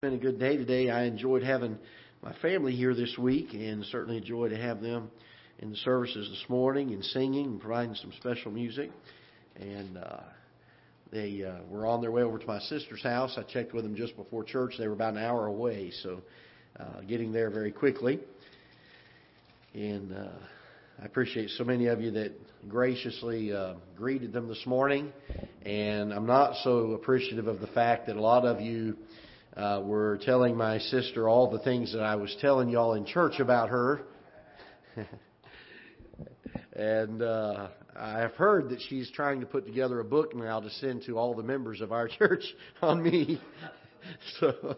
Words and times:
been 0.00 0.14
a 0.14 0.16
good 0.16 0.38
day 0.38 0.56
today. 0.56 0.90
I 0.90 1.06
enjoyed 1.06 1.42
having 1.42 1.76
my 2.22 2.32
family 2.34 2.70
here 2.72 2.94
this 2.94 3.18
week 3.18 3.52
and 3.52 3.84
certainly 3.86 4.18
enjoyed 4.18 4.52
to 4.52 4.56
have 4.56 4.80
them 4.80 5.10
in 5.58 5.70
the 5.70 5.76
services 5.78 6.28
this 6.28 6.48
morning 6.48 6.92
and 6.92 7.04
singing 7.04 7.46
and 7.46 7.60
providing 7.60 7.96
some 7.96 8.12
special 8.16 8.52
music. 8.52 8.92
And 9.56 9.98
uh, 9.98 10.20
they 11.10 11.42
uh, 11.42 11.64
were 11.68 11.84
on 11.84 12.00
their 12.00 12.12
way 12.12 12.22
over 12.22 12.38
to 12.38 12.46
my 12.46 12.60
sister's 12.60 13.02
house. 13.02 13.36
I 13.36 13.42
checked 13.42 13.74
with 13.74 13.82
them 13.82 13.96
just 13.96 14.16
before 14.16 14.44
church. 14.44 14.74
They 14.78 14.86
were 14.86 14.94
about 14.94 15.14
an 15.14 15.20
hour 15.20 15.46
away, 15.46 15.90
so 16.04 16.22
uh, 16.78 17.00
getting 17.08 17.32
there 17.32 17.50
very 17.50 17.72
quickly. 17.72 18.20
And 19.74 20.14
uh, 20.14 20.28
I 21.02 21.06
appreciate 21.06 21.50
so 21.50 21.64
many 21.64 21.88
of 21.88 22.00
you 22.00 22.12
that 22.12 22.34
graciously 22.68 23.52
uh, 23.52 23.74
greeted 23.96 24.32
them 24.32 24.46
this 24.46 24.64
morning. 24.64 25.12
And 25.62 26.12
I'm 26.12 26.26
not 26.26 26.54
so 26.62 26.92
appreciative 26.92 27.48
of 27.48 27.58
the 27.58 27.66
fact 27.66 28.06
that 28.06 28.14
a 28.14 28.22
lot 28.22 28.44
of 28.44 28.60
you 28.60 28.96
uh, 29.58 29.80
were 29.84 30.18
telling 30.22 30.56
my 30.56 30.78
sister 30.78 31.28
all 31.28 31.50
the 31.50 31.58
things 31.58 31.92
that 31.92 32.02
I 32.02 32.14
was 32.14 32.34
telling 32.40 32.68
y'all 32.68 32.94
in 32.94 33.04
church 33.04 33.40
about 33.40 33.70
her. 33.70 34.02
and 36.74 37.20
uh, 37.20 37.68
I 37.96 38.18
have 38.20 38.34
heard 38.34 38.70
that 38.70 38.80
she's 38.88 39.10
trying 39.10 39.40
to 39.40 39.46
put 39.46 39.66
together 39.66 39.98
a 39.98 40.04
book 40.04 40.34
now 40.34 40.60
to 40.60 40.70
send 40.70 41.02
to 41.06 41.18
all 41.18 41.34
the 41.34 41.42
members 41.42 41.80
of 41.80 41.90
our 41.90 42.06
church 42.18 42.44
on 42.80 43.02
me. 43.02 43.40
so, 44.40 44.76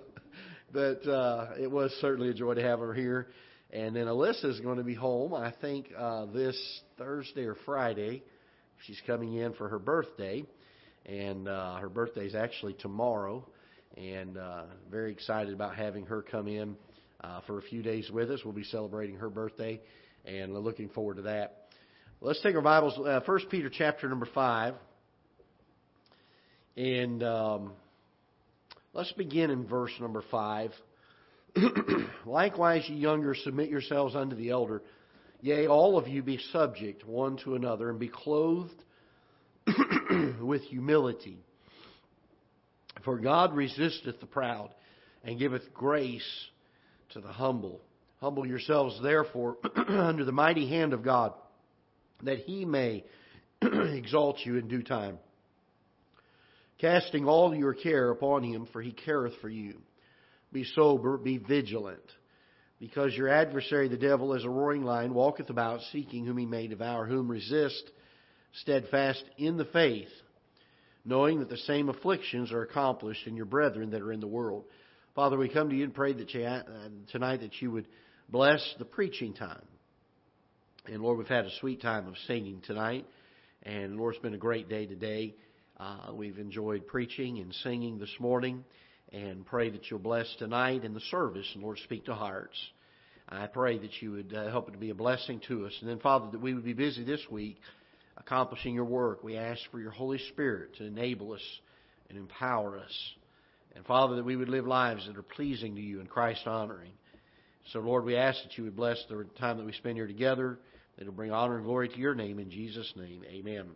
but 0.73 1.07
uh, 1.07 1.49
it 1.61 1.71
was 1.71 1.93
certainly 2.01 2.31
a 2.31 2.35
joy 2.35 2.55
to 2.55 2.63
have 2.63 2.79
her 2.79 2.95
here. 2.95 3.29
And 3.73 3.95
then 3.95 4.07
Alyssa 4.07 4.47
is 4.47 4.61
going 4.61 4.79
to 4.79 4.85
be 4.85 4.95
home, 4.95 5.35
I 5.35 5.53
think, 5.61 5.89
uh, 5.97 6.25
this 6.27 6.59
Thursday 6.97 7.45
or 7.45 7.57
Friday. 7.67 8.23
She's 8.87 9.01
coming 9.07 9.35
in 9.35 9.53
for 9.53 9.69
her 9.69 9.79
birthday, 9.79 10.43
and 11.05 11.47
uh, 11.47 11.77
her 11.77 11.91
birthday 11.91 12.25
is 12.25 12.35
actually 12.35 12.73
tomorrow 12.73 13.47
and 14.01 14.39
uh, 14.39 14.63
very 14.91 15.13
excited 15.13 15.53
about 15.53 15.77
having 15.77 16.07
her 16.07 16.23
come 16.23 16.49
in 16.49 16.75
uh, 17.21 17.41
for 17.47 17.59
a 17.59 17.63
few 17.63 17.83
days 17.83 18.11
with 18.11 18.31
us. 18.31 18.41
We'll 18.45 18.55
be 18.55 18.65
celebrating 18.65 19.17
her 19.17 19.29
birthday, 19.29 19.81
and 20.25 20.55
looking 20.55 20.89
forward 20.89 21.17
to 21.17 21.23
that. 21.23 21.69
Let's 22.23 22.41
take 22.43 22.55
our 22.55 22.63
Bibles, 22.63 22.99
uh, 22.99 23.21
First 23.27 23.51
Peter 23.51 23.71
chapter 23.71 24.09
number 24.09 24.27
five, 24.35 24.75
and 26.77 27.23
um, 27.23 27.73
let's 28.95 29.13
begin 29.13 29.51
in 29.51 29.67
verse 29.67 29.93
number 30.01 30.25
five. 30.31 30.71
Likewise, 32.25 32.85
ye 32.89 32.97
younger, 32.97 33.35
submit 33.35 33.69
yourselves 33.69 34.15
unto 34.15 34.35
the 34.35 34.49
elder. 34.49 34.83
Yea, 35.43 35.67
all 35.67 35.99
of 35.99 36.09
you 36.09 36.23
be 36.23 36.39
subject 36.53 37.07
one 37.07 37.37
to 37.45 37.55
another, 37.55 37.91
and 37.91 37.99
be 37.99 38.09
clothed 38.09 38.83
with 40.41 40.63
humility. 40.63 41.39
For 43.05 43.19
God 43.19 43.55
resisteth 43.55 44.21
the 44.21 44.27
proud, 44.27 44.71
and 45.25 45.39
giveth 45.39 45.73
grace 45.75 46.49
to 47.11 47.21
the 47.21 47.29
humble. 47.29 47.81
Humble 48.21 48.47
yourselves, 48.47 49.01
therefore, 49.03 49.57
under 49.89 50.25
the 50.25 50.33
mighty 50.33 50.69
hand 50.69 50.93
of 50.93 51.03
God, 51.03 51.33
that 52.23 52.39
he 52.39 52.65
may 52.65 53.05
exalt 53.63 54.39
you 54.45 54.57
in 54.57 54.69
due 54.69 54.83
time. 54.83 55.19
Casting 56.79 57.27
all 57.27 57.55
your 57.55 57.75
care 57.75 58.11
upon 58.11 58.43
him, 58.43 58.67
for 58.73 58.81
he 58.81 58.93
careth 58.93 59.35
for 59.41 59.49
you. 59.49 59.81
Be 60.53 60.65
sober, 60.65 61.17
be 61.17 61.39
vigilant, 61.39 62.01
because 62.79 63.15
your 63.15 63.29
adversary, 63.29 63.89
the 63.89 63.97
devil, 63.97 64.35
as 64.35 64.45
a 64.45 64.51
roaring 64.51 64.83
lion, 64.83 65.15
walketh 65.15 65.51
about, 65.51 65.81
seeking 65.93 66.27
whom 66.27 66.39
he 66.39 66.47
may 66.47 66.67
devour, 66.67 67.07
whom 67.07 67.31
resist 67.31 67.91
steadfast 68.53 69.23
in 69.39 69.57
the 69.57 69.67
faith 69.67 70.09
knowing 71.05 71.41
that 71.41 71.49
the 71.49 71.57
same 71.59 71.89
afflictions 71.89 72.53
are 72.53 72.63
accomplished 72.63 73.27
in 73.27 73.37
your 73.37 73.47
brethren 73.47 73.91
that 73.91 74.03
are 74.03 74.13
in 74.13 74.21
the 74.21 74.27
world. 74.27 74.65
Father, 75.15 75.37
we 75.37 75.49
come 75.49 75.71
to 75.71 75.77
you 75.77 75.85
and 75.85 75.95
pray 75.95 76.13
that 76.13 76.33
you, 76.35 76.45
uh, 76.45 76.63
tonight 77.11 77.41
that 77.41 77.61
you 77.61 77.71
would 77.71 77.89
bless 78.29 78.63
the 78.79 78.85
preaching 78.85 79.35
time. 79.35 79.65
And 80.87 81.03
Lord, 81.03 81.19
we've 81.19 81.27
had 81.27 81.45
a 81.45 81.51
sweet 81.61 81.83
time 81.83 82.07
of 82.07 82.15
singing 82.27 82.63
tonight. 82.67 83.07
And 83.63 83.97
Lord, 83.97 84.15
it's 84.15 84.23
been 84.23 84.35
a 84.35 84.39
great 84.39 84.69
day 84.69 84.87
today. 84.87 85.35
Uh, 85.79 86.13
we've 86.13 86.39
enjoyed 86.39 86.87
preaching 86.87 87.39
and 87.39 87.53
singing 87.63 87.99
this 87.99 88.15
morning. 88.19 88.65
And 89.13 89.45
pray 89.45 89.71
that 89.71 89.91
you'll 89.91 89.99
bless 89.99 90.33
tonight 90.39 90.85
in 90.85 90.95
the 90.95 91.01
service. 91.11 91.47
And 91.55 91.63
Lord, 91.63 91.79
speak 91.85 92.05
to 92.07 92.15
hearts. 92.15 92.57
I 93.29 93.47
pray 93.47 93.79
that 93.79 93.91
you 94.01 94.13
would 94.13 94.35
uh, 94.35 94.51
help 94.51 94.69
it 94.69 94.73
to 94.73 94.79
be 94.79 94.91
a 94.91 94.95
blessing 94.95 95.41
to 95.49 95.67
us. 95.67 95.73
And 95.81 95.91
then, 95.91 95.99
Father, 95.99 96.29
that 96.33 96.41
we 96.41 96.55
would 96.55 96.65
be 96.65 96.73
busy 96.73 97.05
this 97.05 97.21
week 97.31 97.59
accomplishing 98.17 98.75
your 98.75 98.85
work. 98.85 99.23
We 99.25 99.37
ask 99.37 99.61
for 99.71 99.81
your 99.81 99.91
Holy 99.91 100.19
Spirit 100.31 100.77
to 100.77 100.85
enable 100.85 101.33
us 101.33 101.43
and 102.09 102.19
empower 102.19 102.79
us. 102.79 103.15
And 103.75 103.85
Father, 103.87 104.17
that 104.17 104.25
we 104.25 104.37
would 104.37 104.49
live 104.49 104.67
lives 104.67 105.07
that 105.07 105.17
are 105.17 105.23
pleasing 105.23 105.77
to 105.77 105.81
you 105.81 106.01
and 106.01 106.09
Christ 106.09 106.47
honoring. 106.47 106.93
So, 107.73 107.79
Lord, 107.81 108.05
we 108.05 108.17
ask 108.17 108.43
that 108.43 108.59
you 108.59 108.65
would 108.65 108.77
bless 108.77 109.03
the 109.09 109.25
time 109.39 109.59
that 109.59 109.67
we 109.67 109.73
spend 109.73 109.97
here 109.97 110.07
together, 110.07 110.59
that 110.97 111.03
it'll 111.03 111.15
bring 111.15 111.31
honor 111.31 111.57
and 111.57 111.65
glory 111.65 111.89
to 111.89 111.99
your 111.99 112.15
name. 112.15 112.39
In 112.39 112.51
Jesus' 112.51 112.93
name, 112.97 113.23
amen. 113.29 113.67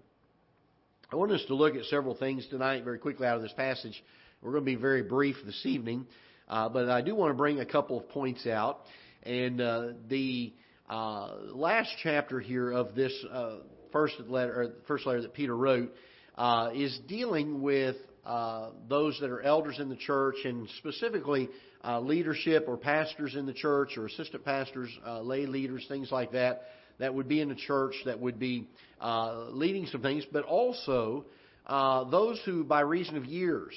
I 1.13 1.17
want 1.17 1.31
us 1.31 1.45
to 1.47 1.55
look 1.55 1.77
at 1.77 1.85
several 1.85 2.17
things 2.17 2.47
tonight 2.49 2.83
very 2.83 2.99
quickly 2.99 3.27
out 3.27 3.37
of 3.37 3.43
this 3.43 3.53
passage. 3.53 4.03
We're 4.43 4.51
going 4.51 4.65
to 4.65 4.71
be 4.71 4.75
very 4.75 5.03
brief 5.03 5.37
this 5.47 5.65
evening, 5.65 6.07
uh, 6.49 6.69
but 6.69 6.89
I 6.89 7.03
do 7.03 7.15
want 7.15 7.31
to 7.31 7.37
bring 7.37 7.61
a 7.61 7.67
couple 7.67 7.99
of 7.99 8.09
points 8.09 8.47
out. 8.47 8.81
And 9.23 9.61
uh, 9.61 9.89
the 10.09 10.53
uh, 10.91 11.37
last 11.53 11.91
chapter 12.03 12.41
here 12.41 12.73
of 12.73 12.95
this 12.95 13.13
uh, 13.33 13.59
first 13.95 14.19
letter, 14.29 14.63
or 14.63 14.69
first 14.89 15.07
letter 15.07 15.23
that 15.23 15.33
Peter 15.33 15.57
wrote, 15.57 15.95
uh, 16.37 16.71
is 16.75 16.99
dealing 17.09 17.63
with 17.63 17.95
uh, 18.27 18.71
those 18.89 19.17
that 19.21 19.31
are 19.31 19.41
elders 19.41 19.79
in 19.79 19.89
the 19.89 19.97
church 19.97 20.35
and 20.45 20.69
specifically 20.79 21.49
uh, 21.85 22.01
leadership 22.01 22.65
or 22.67 22.77
pastors 22.77 23.37
in 23.37 23.47
the 23.47 23.53
church 23.53 23.97
or 23.97 24.07
assistant 24.07 24.45
pastors, 24.45 24.91
uh, 25.07 25.21
lay 25.21 25.47
leaders, 25.47 25.85
things 25.89 26.11
like 26.11 26.33
that, 26.33 26.63
that 26.99 27.15
would 27.15 27.29
be 27.29 27.41
in 27.41 27.49
the 27.49 27.55
church 27.55 27.95
that 28.05 28.19
would 28.19 28.39
be 28.39 28.67
uh, 29.01 29.45
leading 29.51 29.87
some 29.87 30.03
things, 30.03 30.25
but 30.33 30.45
also 30.45 31.25
uh, 31.67 32.03
those 32.11 32.41
who, 32.45 32.65
by 32.65 32.81
reason 32.81 33.17
of 33.17 33.25
years, 33.25 33.75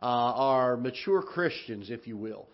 are 0.00 0.76
mature 0.76 1.22
Christians, 1.22 1.88
if 1.88 2.08
you 2.08 2.16
will. 2.16 2.48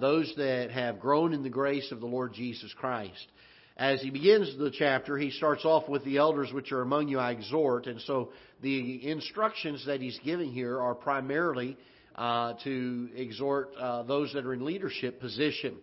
those 0.00 0.32
that 0.36 0.72
have 0.72 0.98
grown 0.98 1.32
in 1.32 1.44
the 1.44 1.48
grace 1.48 1.92
of 1.92 2.00
the 2.00 2.06
Lord 2.06 2.32
Jesus 2.34 2.74
Christ 2.76 3.28
as 3.76 4.02
he 4.02 4.10
begins 4.10 4.56
the 4.58 4.70
chapter, 4.70 5.16
he 5.16 5.30
starts 5.30 5.64
off 5.64 5.88
with 5.88 6.04
the 6.04 6.18
elders 6.18 6.52
which 6.52 6.72
are 6.72 6.82
among 6.82 7.08
you, 7.08 7.18
I 7.18 7.32
exhort. 7.32 7.86
And 7.86 8.00
so 8.02 8.30
the 8.62 9.08
instructions 9.08 9.86
that 9.86 10.00
he's 10.00 10.18
giving 10.24 10.52
here 10.52 10.78
are 10.80 10.94
primarily 10.94 11.76
uh, 12.14 12.54
to 12.64 13.08
exhort 13.14 13.70
uh, 13.78 14.02
those 14.02 14.32
that 14.34 14.44
are 14.44 14.52
in 14.52 14.64
leadership 14.64 15.20
position. 15.20 15.76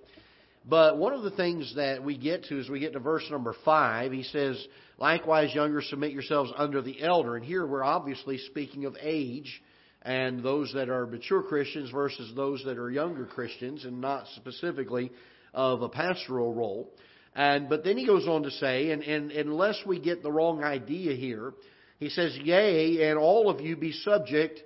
But 0.69 0.97
one 0.97 1.13
of 1.13 1.23
the 1.23 1.31
things 1.31 1.73
that 1.75 2.03
we 2.03 2.17
get 2.17 2.43
to 2.45 2.59
is 2.59 2.69
we 2.69 2.79
get 2.79 2.93
to 2.93 2.99
verse 2.99 3.23
number 3.31 3.55
five. 3.63 4.11
He 4.11 4.23
says, 4.23 4.63
Likewise, 4.99 5.53
younger, 5.53 5.81
submit 5.81 6.11
yourselves 6.11 6.51
under 6.55 6.81
the 6.81 7.01
elder. 7.01 7.35
And 7.35 7.45
here 7.45 7.65
we're 7.65 7.83
obviously 7.83 8.37
speaking 8.37 8.85
of 8.85 8.95
age 8.99 9.61
and 10.01 10.43
those 10.43 10.71
that 10.73 10.89
are 10.89 11.05
mature 11.05 11.43
Christians 11.43 11.91
versus 11.91 12.31
those 12.35 12.63
that 12.65 12.77
are 12.77 12.89
younger 12.89 13.25
Christians, 13.25 13.83
and 13.83 13.99
not 13.99 14.25
specifically 14.35 15.11
of 15.53 15.81
a 15.81 15.89
pastoral 15.89 16.53
role. 16.53 16.89
And, 17.37 17.69
but 17.69 17.83
then 17.83 17.99
he 17.99 18.05
goes 18.07 18.27
on 18.27 18.41
to 18.43 18.51
say, 18.51 18.89
and, 18.89 19.03
and, 19.03 19.31
unless 19.31 19.79
we 19.85 19.99
get 19.99 20.23
the 20.23 20.31
wrong 20.31 20.63
idea 20.63 21.13
here, 21.15 21.53
he 21.99 22.09
says, 22.09 22.35
Yea, 22.35 23.11
and 23.11 23.19
all 23.19 23.51
of 23.51 23.61
you 23.61 23.77
be 23.77 23.91
subject. 23.91 24.59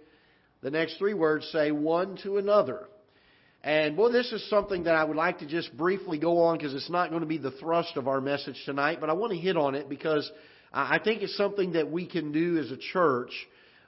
The 0.62 0.72
next 0.72 0.98
three 0.98 1.14
words 1.14 1.46
say, 1.52 1.72
one 1.72 2.18
to 2.24 2.38
another. 2.38 2.88
And 3.62 3.98
boy, 3.98 4.14
this 4.14 4.32
is 4.32 4.50
something 4.50 4.86
that 4.86 4.96
I 4.96 5.04
would 5.04 5.18
like 5.18 5.40
to 5.40 5.46
just 5.46 5.76
briefly 5.76 6.18
go 6.18 6.44
on 6.44 6.58
because 6.58 6.74
it's 6.74 6.90
not 6.90 7.10
going 7.10 7.20
to 7.20 7.28
be 7.28 7.38
the 7.38 7.52
thrust 7.52 7.98
of 7.98 8.08
our 8.08 8.22
message 8.22 8.60
tonight, 8.66 9.00
but 9.02 9.10
I 9.10 9.14
want 9.14 9.34
to 9.34 9.38
hit 9.38 9.58
on 9.58 9.76
it 9.76 9.90
because 9.90 10.32
I 10.72 10.98
think 11.04 11.24
it's 11.24 11.36
something 11.36 11.74
that 11.74 11.92
we 11.92 12.08
can 12.08 12.32
do 12.32 12.58
as 12.58 12.72
a 12.72 12.78
church 12.78 13.32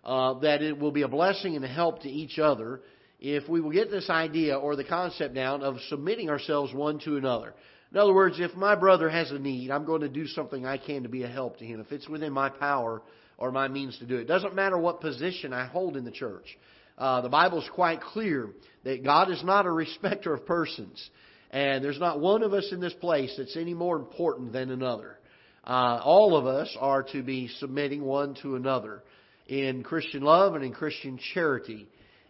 uh, 0.03 0.33
that 0.39 0.61
it 0.61 0.77
will 0.77 0.91
be 0.91 1.03
a 1.03 1.07
blessing 1.07 1.55
and 1.55 1.63
a 1.63 1.69
help 1.69 2.01
to 2.01 2.09
each 2.09 2.37
other 2.37 2.81
if 3.21 3.47
we 3.47 3.61
will 3.61 3.71
get 3.71 3.89
this 3.89 4.09
idea 4.09 4.57
or 4.57 4.75
the 4.75 4.83
concept 4.83 5.33
down 5.33 5.63
of 5.63 5.77
submitting 5.87 6.29
ourselves 6.29 6.73
one 6.73 6.99
to 6.99 7.15
another. 7.15 7.53
In 7.93 7.99
other 7.99 8.13
words, 8.13 8.39
if 8.39 8.55
my 8.55 8.73
brother 8.73 9.07
has 9.07 9.29
a 9.29 9.37
need, 9.37 9.69
I'm 9.69 9.85
going 9.85 10.01
to 10.01 10.09
do 10.09 10.25
something 10.25 10.65
I 10.65 10.77
can 10.77 11.03
to 11.03 11.09
be 11.09 11.23
a 11.23 11.27
help 11.27 11.57
to 11.59 11.65
him. 11.65 11.79
If 11.79 11.91
it's 11.91 12.09
within 12.09 12.33
my 12.33 12.49
power 12.49 13.03
or 13.37 13.51
my 13.51 13.67
means 13.67 13.97
to 13.99 14.05
do 14.05 14.15
it. 14.15 14.21
It 14.21 14.27
doesn't 14.27 14.55
matter 14.55 14.77
what 14.77 15.01
position 15.01 15.53
I 15.53 15.65
hold 15.65 15.97
in 15.97 16.03
the 16.03 16.11
church. 16.11 16.57
Uh, 16.97 17.21
the 17.21 17.29
Bible 17.29 17.61
is 17.61 17.69
quite 17.73 18.01
clear 18.01 18.49
that 18.83 19.03
God 19.03 19.31
is 19.31 19.43
not 19.43 19.65
a 19.65 19.71
respecter 19.71 20.33
of 20.33 20.45
persons. 20.45 21.09
And 21.51 21.83
there's 21.83 21.99
not 21.99 22.19
one 22.19 22.41
of 22.41 22.53
us 22.53 22.69
in 22.71 22.79
this 22.79 22.93
place 22.93 23.33
that's 23.37 23.57
any 23.57 23.73
more 23.73 23.95
important 23.95 24.53
than 24.53 24.71
another. 24.71 25.19
Uh, 25.63 26.01
all 26.03 26.35
of 26.35 26.45
us 26.45 26.75
are 26.79 27.03
to 27.03 27.21
be 27.21 27.47
submitting 27.59 28.03
one 28.03 28.35
to 28.41 28.55
another 28.55 29.03
in 29.47 29.83
Christian 29.83 30.23
love 30.23 30.55
and 30.55 30.63
in 30.63 30.73
Christian 30.73 31.19
charity. 31.33 31.87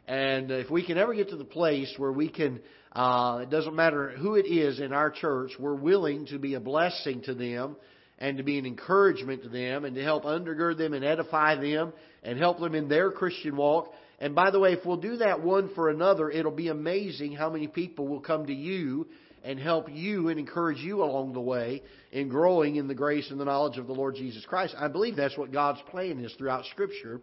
And 0.07 0.51
if 0.51 0.69
we 0.69 0.85
can 0.85 0.97
ever 0.97 1.13
get 1.13 1.29
to 1.29 1.37
the 1.37 1.45
place 1.45 1.93
where 1.97 2.11
we 2.11 2.27
can 2.29 2.59
uh, 2.93 3.39
it 3.41 3.49
doesn't 3.49 3.75
matter 3.75 4.09
who 4.09 4.35
it 4.35 4.45
is 4.45 4.79
in 4.79 4.93
our 4.93 5.09
church. 5.09 5.51
We're 5.59 5.73
willing 5.73 6.27
to 6.27 6.37
be 6.37 6.53
a 6.53 6.59
blessing 6.59 7.21
to 7.23 7.33
them 7.33 7.75
and 8.19 8.37
to 8.37 8.43
be 8.43 8.59
an 8.59 8.65
encouragement 8.65 9.43
to 9.43 9.49
them 9.49 9.83
and 9.83 9.95
to 9.95 10.03
help 10.03 10.23
undergird 10.23 10.77
them 10.77 10.93
and 10.93 11.03
edify 11.03 11.55
them 11.55 11.91
and 12.21 12.37
help 12.37 12.59
them 12.59 12.75
in 12.75 12.87
their 12.87 13.11
Christian 13.11 13.57
walk 13.57 13.93
And 14.19 14.35
by 14.35 14.51
the 14.51 14.59
way, 14.59 14.73
if 14.73 14.85
we'll 14.85 14.97
do 14.97 15.17
that 15.17 15.41
one 15.41 15.73
for 15.73 15.89
another, 15.89 16.29
it'll 16.29 16.51
be 16.51 16.69
amazing 16.69 17.33
how 17.33 17.49
many 17.49 17.67
people 17.67 18.07
will 18.07 18.21
come 18.21 18.45
to 18.45 18.53
you 18.53 19.07
and 19.43 19.59
help 19.59 19.87
you 19.91 20.29
and 20.29 20.39
encourage 20.39 20.77
you 20.77 21.03
along 21.03 21.33
the 21.33 21.41
way 21.41 21.81
in 22.11 22.29
growing 22.29 22.77
in 22.77 22.87
the 22.87 22.95
grace 22.95 23.29
and 23.31 23.39
the 23.39 23.45
knowledge 23.45 23.77
of 23.77 23.87
the 23.87 23.93
Lord 23.93 24.15
Jesus 24.15 24.45
Christ. 24.45 24.75
I 24.77 24.87
believe 24.87 25.15
that's 25.15 25.37
what 25.37 25.51
God's 25.51 25.81
plan 25.89 26.23
is 26.23 26.33
throughout 26.37 26.63
Scripture 26.65 27.19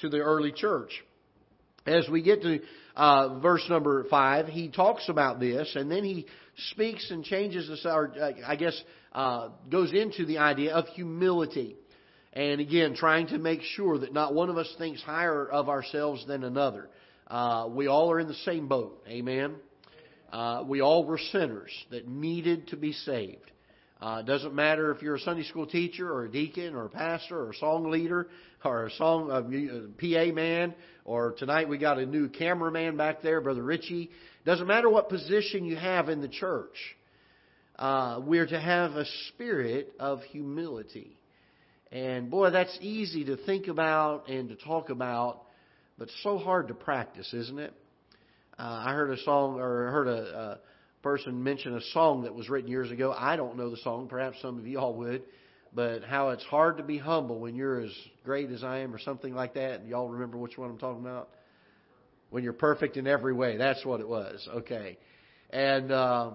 to 0.00 0.08
the 0.08 0.20
early 0.20 0.52
church. 0.52 0.92
As 1.88 2.06
we 2.08 2.22
get 2.22 2.42
to 2.42 2.60
uh, 2.94 3.38
verse 3.40 3.64
number 3.70 4.04
five, 4.10 4.46
he 4.46 4.68
talks 4.68 5.08
about 5.08 5.40
this, 5.40 5.74
and 5.74 5.90
then 5.90 6.04
he 6.04 6.26
speaks 6.70 7.10
and 7.10 7.24
changes 7.24 7.66
this, 7.66 7.86
or 7.86 8.12
uh, 8.20 8.32
I 8.46 8.56
guess 8.56 8.78
uh, 9.12 9.48
goes 9.70 9.94
into 9.94 10.26
the 10.26 10.38
idea 10.38 10.74
of 10.74 10.86
humility. 10.88 11.76
And 12.34 12.60
again, 12.60 12.94
trying 12.94 13.28
to 13.28 13.38
make 13.38 13.62
sure 13.62 13.98
that 13.98 14.12
not 14.12 14.34
one 14.34 14.50
of 14.50 14.58
us 14.58 14.72
thinks 14.76 15.00
higher 15.02 15.48
of 15.48 15.70
ourselves 15.70 16.26
than 16.26 16.44
another. 16.44 16.90
Uh, 17.26 17.68
we 17.70 17.86
all 17.86 18.12
are 18.12 18.20
in 18.20 18.28
the 18.28 18.34
same 18.34 18.68
boat. 18.68 19.02
Amen. 19.08 19.54
Uh, 20.30 20.62
we 20.66 20.82
all 20.82 21.06
were 21.06 21.18
sinners 21.32 21.72
that 21.90 22.06
needed 22.06 22.68
to 22.68 22.76
be 22.76 22.92
saved. 22.92 23.50
Uh, 24.00 24.22
doesn't 24.22 24.54
matter 24.54 24.92
if 24.92 25.02
you're 25.02 25.16
a 25.16 25.20
Sunday 25.20 25.42
school 25.42 25.66
teacher 25.66 26.08
or 26.08 26.26
a 26.26 26.30
deacon 26.30 26.74
or 26.74 26.84
a 26.84 26.90
pastor 26.90 27.40
or 27.40 27.50
a 27.50 27.54
song 27.56 27.90
leader 27.90 28.28
or 28.64 28.86
a 28.86 28.90
song 28.92 29.30
uh, 29.30 29.42
PA 30.00 30.32
man 30.32 30.72
or 31.08 31.32
tonight 31.32 31.70
we 31.70 31.78
got 31.78 31.98
a 31.98 32.04
new 32.04 32.28
cameraman 32.28 32.98
back 32.98 33.22
there, 33.22 33.40
Brother 33.40 33.62
Richie. 33.62 34.10
Doesn't 34.44 34.66
matter 34.66 34.90
what 34.90 35.08
position 35.08 35.64
you 35.64 35.74
have 35.74 36.10
in 36.10 36.20
the 36.20 36.28
church. 36.28 36.76
Uh, 37.78 38.20
we're 38.22 38.46
to 38.46 38.60
have 38.60 38.90
a 38.92 39.06
spirit 39.28 39.94
of 39.98 40.20
humility. 40.24 41.16
And 41.90 42.30
boy, 42.30 42.50
that's 42.50 42.76
easy 42.82 43.24
to 43.24 43.38
think 43.38 43.68
about 43.68 44.28
and 44.28 44.50
to 44.50 44.56
talk 44.56 44.90
about, 44.90 45.44
but 45.96 46.10
so 46.22 46.36
hard 46.36 46.68
to 46.68 46.74
practice, 46.74 47.32
isn't 47.32 47.58
it? 47.58 47.72
Uh, 48.58 48.84
I 48.86 48.92
heard 48.92 49.10
a 49.10 49.22
song 49.22 49.58
or 49.58 49.90
heard 49.90 50.08
a, 50.08 50.38
a 50.38 50.58
person 51.02 51.42
mention 51.42 51.74
a 51.74 51.80
song 51.94 52.24
that 52.24 52.34
was 52.34 52.50
written 52.50 52.70
years 52.70 52.90
ago. 52.90 53.14
I 53.16 53.36
don't 53.36 53.56
know 53.56 53.70
the 53.70 53.78
song. 53.78 54.08
Perhaps 54.08 54.42
some 54.42 54.58
of 54.58 54.66
you 54.66 54.78
all 54.78 54.92
would. 54.96 55.22
But 55.74 56.02
how 56.02 56.30
it's 56.30 56.44
hard 56.44 56.78
to 56.78 56.82
be 56.82 56.98
humble 56.98 57.38
when 57.38 57.54
you're 57.54 57.80
as 57.80 57.92
great 58.24 58.50
as 58.50 58.64
I 58.64 58.78
am, 58.78 58.94
or 58.94 58.98
something 58.98 59.34
like 59.34 59.54
that. 59.54 59.86
Y'all 59.86 60.08
remember 60.08 60.38
which 60.38 60.56
one 60.56 60.70
I'm 60.70 60.78
talking 60.78 61.02
about? 61.02 61.28
When 62.30 62.42
you're 62.42 62.52
perfect 62.52 62.96
in 62.96 63.06
every 63.06 63.32
way. 63.32 63.56
That's 63.56 63.84
what 63.84 64.00
it 64.00 64.08
was. 64.08 64.46
Okay. 64.56 64.98
And, 65.50 65.92
uh, 65.92 66.32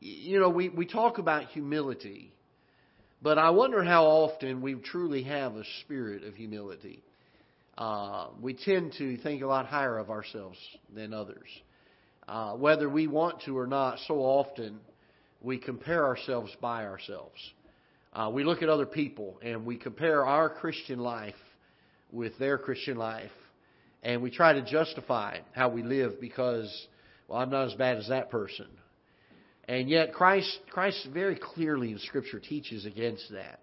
you 0.00 0.40
know, 0.40 0.48
we, 0.48 0.68
we 0.68 0.86
talk 0.86 1.18
about 1.18 1.46
humility, 1.46 2.32
but 3.22 3.38
I 3.38 3.50
wonder 3.50 3.84
how 3.84 4.06
often 4.06 4.60
we 4.60 4.74
truly 4.74 5.24
have 5.24 5.56
a 5.56 5.64
spirit 5.82 6.24
of 6.24 6.34
humility 6.34 7.02
uh, 7.80 8.28
we 8.42 8.52
tend 8.52 8.92
to 8.98 9.16
think 9.18 9.42
a 9.42 9.46
lot 9.46 9.66
higher 9.66 9.96
of 9.96 10.10
ourselves 10.10 10.58
than 10.94 11.14
others. 11.14 11.48
Uh, 12.28 12.52
whether 12.52 12.88
we 12.88 13.06
want 13.06 13.40
to 13.42 13.56
or 13.56 13.66
not, 13.66 13.98
so 14.06 14.16
often 14.16 14.78
we 15.40 15.56
compare 15.56 16.04
ourselves 16.04 16.54
by 16.60 16.84
ourselves. 16.84 17.38
Uh, 18.12 18.30
we 18.32 18.42
look 18.42 18.62
at 18.62 18.68
other 18.68 18.86
people 18.86 19.38
and 19.42 19.64
we 19.64 19.76
compare 19.76 20.26
our 20.26 20.48
Christian 20.48 20.98
life 20.98 21.34
with 22.12 22.36
their 22.38 22.58
Christian 22.58 22.96
life, 22.96 23.30
and 24.02 24.20
we 24.20 24.30
try 24.30 24.52
to 24.52 24.62
justify 24.62 25.38
how 25.52 25.68
we 25.68 25.84
live 25.84 26.20
because, 26.20 26.86
well, 27.28 27.38
I'm 27.38 27.50
not 27.50 27.68
as 27.68 27.74
bad 27.74 27.98
as 27.98 28.08
that 28.08 28.30
person. 28.30 28.66
And 29.68 29.88
yet, 29.88 30.12
Christ, 30.12 30.58
Christ 30.70 31.08
very 31.14 31.38
clearly 31.40 31.92
in 31.92 32.00
Scripture 32.00 32.40
teaches 32.40 32.84
against 32.84 33.30
that. 33.30 33.60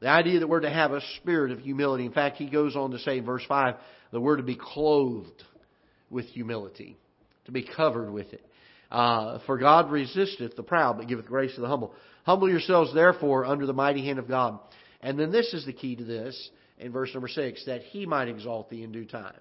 The 0.00 0.08
idea 0.08 0.40
that 0.40 0.46
we're 0.48 0.60
to 0.60 0.70
have 0.70 0.92
a 0.92 1.00
spirit 1.16 1.50
of 1.50 1.60
humility. 1.60 2.04
In 2.04 2.12
fact, 2.12 2.36
he 2.36 2.50
goes 2.50 2.76
on 2.76 2.90
to 2.90 2.98
say 2.98 3.18
in 3.18 3.24
verse 3.24 3.42
5 3.48 3.74
that 4.12 4.20
we're 4.20 4.36
to 4.36 4.42
be 4.42 4.58
clothed 4.60 5.42
with 6.10 6.26
humility, 6.26 6.98
to 7.46 7.52
be 7.52 7.66
covered 7.74 8.12
with 8.12 8.32
it. 8.34 8.44
Uh, 8.90 9.38
for 9.46 9.58
God 9.58 9.90
resisteth 9.90 10.56
the 10.56 10.62
proud, 10.62 10.98
but 10.98 11.08
giveth 11.08 11.26
grace 11.26 11.54
to 11.54 11.60
the 11.60 11.66
humble. 11.66 11.94
Humble 12.28 12.50
yourselves, 12.50 12.92
therefore, 12.92 13.46
under 13.46 13.64
the 13.64 13.72
mighty 13.72 14.04
hand 14.04 14.18
of 14.18 14.28
God. 14.28 14.58
And 15.00 15.18
then 15.18 15.32
this 15.32 15.54
is 15.54 15.64
the 15.64 15.72
key 15.72 15.96
to 15.96 16.04
this 16.04 16.50
in 16.76 16.92
verse 16.92 17.08
number 17.14 17.26
6 17.26 17.64
that 17.64 17.80
he 17.84 18.04
might 18.04 18.28
exalt 18.28 18.68
thee 18.68 18.82
in 18.82 18.92
due 18.92 19.06
time. 19.06 19.40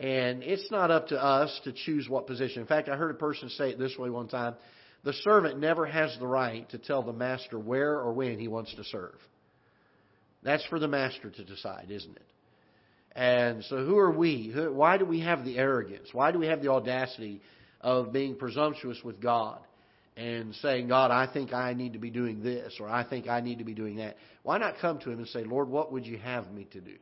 And 0.00 0.42
it's 0.42 0.72
not 0.72 0.90
up 0.90 1.06
to 1.08 1.22
us 1.22 1.60
to 1.62 1.72
choose 1.72 2.08
what 2.08 2.26
position. 2.26 2.62
In 2.62 2.66
fact, 2.66 2.88
I 2.88 2.96
heard 2.96 3.12
a 3.12 3.18
person 3.18 3.48
say 3.48 3.70
it 3.70 3.78
this 3.78 3.96
way 3.96 4.10
one 4.10 4.26
time 4.26 4.56
the 5.04 5.12
servant 5.12 5.60
never 5.60 5.86
has 5.86 6.16
the 6.18 6.26
right 6.26 6.68
to 6.70 6.78
tell 6.78 7.04
the 7.04 7.12
master 7.12 7.60
where 7.60 8.00
or 8.00 8.12
when 8.12 8.40
he 8.40 8.48
wants 8.48 8.74
to 8.74 8.82
serve. 8.82 9.14
That's 10.42 10.64
for 10.64 10.80
the 10.80 10.88
master 10.88 11.30
to 11.30 11.44
decide, 11.44 11.92
isn't 11.92 12.16
it? 12.16 12.26
And 13.12 13.62
so, 13.66 13.84
who 13.86 13.98
are 13.98 14.10
we? 14.10 14.52
Why 14.52 14.98
do 14.98 15.04
we 15.04 15.20
have 15.20 15.44
the 15.44 15.58
arrogance? 15.58 16.08
Why 16.10 16.32
do 16.32 16.40
we 16.40 16.48
have 16.48 16.60
the 16.60 16.72
audacity 16.72 17.40
of 17.80 18.12
being 18.12 18.34
presumptuous 18.34 18.98
with 19.04 19.20
God 19.20 19.60
and 20.16 20.54
saying, 20.56 20.88
God, 20.88 21.10
I 21.10 21.32
think 21.32 21.52
I 21.52 21.72
need 21.74 21.94
to 21.94 21.98
be 21.98 22.10
doing 22.10 22.42
this 22.42 22.74
or 22.80 22.88
I 22.88 23.04
think 23.04 23.28
I 23.28 23.40
need 23.40 23.58
to 23.58 23.64
be 23.64 23.74
doing 23.74 23.96
that? 23.96 24.16
Why 24.42 24.58
not 24.58 24.76
come 24.80 24.98
to 25.00 25.10
Him 25.10 25.18
and 25.18 25.28
say, 25.28 25.44
Lord, 25.44 25.68
what 25.68 25.92
would 25.92 26.06
you 26.06 26.18
have 26.18 26.50
me 26.52 26.66
to 26.72 26.80
do? 26.80 26.96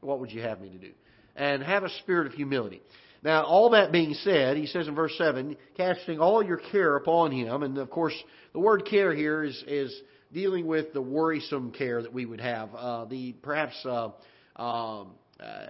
What 0.00 0.20
would 0.20 0.32
you 0.32 0.42
have 0.42 0.60
me 0.60 0.70
to 0.70 0.78
do? 0.78 0.92
And 1.36 1.62
have 1.62 1.84
a 1.84 1.90
spirit 2.00 2.26
of 2.26 2.32
humility. 2.32 2.82
Now, 3.22 3.44
all 3.44 3.70
that 3.70 3.92
being 3.92 4.14
said, 4.14 4.56
he 4.56 4.66
says 4.66 4.88
in 4.88 4.94
verse 4.94 5.14
7, 5.18 5.56
casting 5.76 6.20
all 6.20 6.42
your 6.42 6.58
care 6.58 6.96
upon 6.96 7.32
Him. 7.32 7.62
And 7.62 7.76
of 7.78 7.90
course, 7.90 8.14
the 8.52 8.60
word 8.60 8.86
care 8.88 9.14
here 9.14 9.42
is, 9.42 9.64
is 9.66 9.94
dealing 10.32 10.66
with 10.66 10.92
the 10.92 11.02
worrisome 11.02 11.72
care 11.72 12.02
that 12.02 12.12
we 12.12 12.26
would 12.26 12.40
have, 12.40 12.74
uh, 12.74 13.04
the 13.06 13.32
perhaps 13.42 13.74
uh, 13.84 14.10
um, 14.56 15.12
uh, 15.38 15.66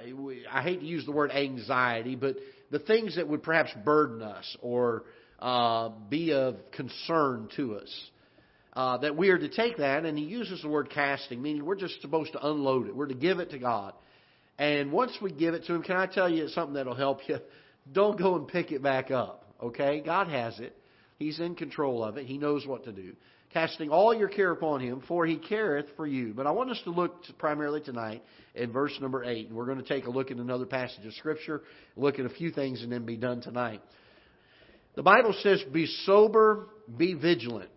I 0.51 0.63
hate 0.63 0.81
to 0.81 0.87
use 0.87 1.05
the 1.05 1.13
word 1.13 1.31
anxiety, 1.33 2.15
but 2.15 2.37
the 2.71 2.79
things 2.79 3.17
that 3.17 3.27
would 3.27 3.43
perhaps 3.43 3.71
burden 3.85 4.23
us 4.23 4.57
or 4.61 5.05
uh, 5.39 5.91
be 6.09 6.33
of 6.33 6.57
concern 6.73 7.49
to 7.57 7.77
us. 7.77 8.11
Uh, 8.73 8.99
that 8.99 9.17
we 9.17 9.31
are 9.31 9.39
to 9.39 9.49
take 9.49 9.79
that, 9.79 10.05
and 10.05 10.19
he 10.19 10.25
uses 10.25 10.61
the 10.61 10.69
word 10.69 10.91
casting, 10.91 11.41
meaning 11.41 11.65
we're 11.65 11.77
just 11.77 11.99
supposed 12.03 12.33
to 12.33 12.47
unload 12.47 12.87
it. 12.87 12.95
We're 12.95 13.07
to 13.07 13.15
give 13.15 13.39
it 13.39 13.51
to 13.53 13.59
God. 13.59 13.95
And 14.59 14.93
once 14.93 15.13
we 15.23 15.33
give 15.33 15.55
it 15.55 15.65
to 15.65 15.75
Him, 15.75 15.83
can 15.83 15.97
I 15.97 16.07
tell 16.07 16.29
you 16.29 16.49
something 16.49 16.75
that'll 16.75 16.95
help 16.95 17.21
you? 17.27 17.39
Don't 17.93 18.19
go 18.19 18.37
and 18.37 18.47
pick 18.47 18.73
it 18.73 18.83
back 18.83 19.11
up, 19.11 19.45
okay? 19.63 20.03
God 20.05 20.29
has 20.29 20.59
it. 20.61 20.77
He's 21.19 21.41
in 21.41 21.55
control 21.55 22.05
of 22.05 22.19
it. 22.19 22.27
He 22.27 22.37
knows 22.37 22.67
what 22.67 22.85
to 22.85 22.93
do 22.93 23.15
casting 23.57 23.89
all 23.89 24.15
your 24.15 24.29
care 24.29 24.51
upon 24.51 24.81
him, 24.81 25.03
for 25.09 25.25
he 25.25 25.37
careth 25.37 25.87
for 25.97 26.07
you. 26.07 26.35
But 26.35 26.47
I 26.47 26.51
want 26.51 26.71
us 26.71 26.81
to 26.85 26.91
look 26.91 27.25
to 27.25 27.33
primarily 27.33 27.81
tonight 27.81 28.23
in 28.55 28.71
verse 28.71 28.93
number 29.01 29.25
8. 29.25 29.49
And 29.49 29.57
we're 29.57 29.65
going 29.65 29.83
to 29.83 29.89
take 29.89 30.07
a 30.07 30.11
look 30.11 30.31
at 30.31 30.37
another 30.37 30.67
passage 30.67 31.07
of 31.07 31.15
Scripture, 31.15 31.63
look 31.97 32.19
at 32.19 32.27
a 32.27 32.29
few 32.29 32.51
things, 32.51 32.83
and 32.83 32.93
then 32.93 33.07
be 33.07 33.17
done 33.17 33.41
tonight. 33.41 33.81
The 34.97 35.03
Bible 35.03 35.35
says, 35.43 35.63
Be 35.73 35.87
sober, 36.05 36.69
be 36.97 37.15
vigilant, 37.15 37.71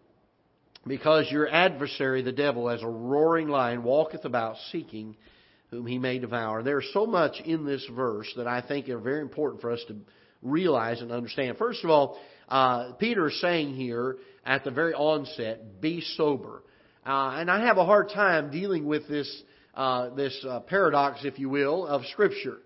because 0.87 1.29
your 1.29 1.49
adversary, 1.49 2.21
the 2.21 2.31
devil, 2.31 2.69
as 2.69 2.81
a 2.81 2.87
roaring 2.87 3.49
lion, 3.49 3.83
walketh 3.83 4.25
about 4.25 4.55
seeking 4.71 5.15
whom 5.69 5.85
he 5.85 5.99
may 5.99 6.17
devour. 6.17 6.63
There's 6.63 6.89
so 6.93 7.05
much 7.05 7.39
in 7.43 7.65
this 7.65 7.85
verse 7.93 8.31
that 8.37 8.47
I 8.47 8.61
think 8.61 8.89
are 8.89 8.97
very 8.97 9.21
important 9.21 9.61
for 9.61 9.71
us 9.71 9.83
to 9.89 9.97
realize 10.41 11.01
and 11.01 11.11
understand. 11.11 11.57
First 11.57 11.83
of 11.83 11.89
all, 11.89 12.17
uh, 12.47 12.93
Peter 12.93 13.27
is 13.27 13.39
saying 13.41 13.75
here 13.75 14.17
at 14.45 14.63
the 14.63 14.71
very 14.71 14.93
onset, 14.93 15.81
be 15.81 16.01
sober. 16.15 16.63
Uh, 17.05 17.35
and 17.35 17.51
I 17.51 17.65
have 17.65 17.77
a 17.77 17.85
hard 17.85 18.09
time 18.09 18.49
dealing 18.49 18.85
with 18.85 19.07
this, 19.09 19.43
uh, 19.75 20.09
this 20.15 20.43
uh, 20.47 20.61
paradox, 20.61 21.19
if 21.23 21.37
you 21.37 21.49
will, 21.49 21.85
of 21.85 22.05
Scripture. 22.05 22.59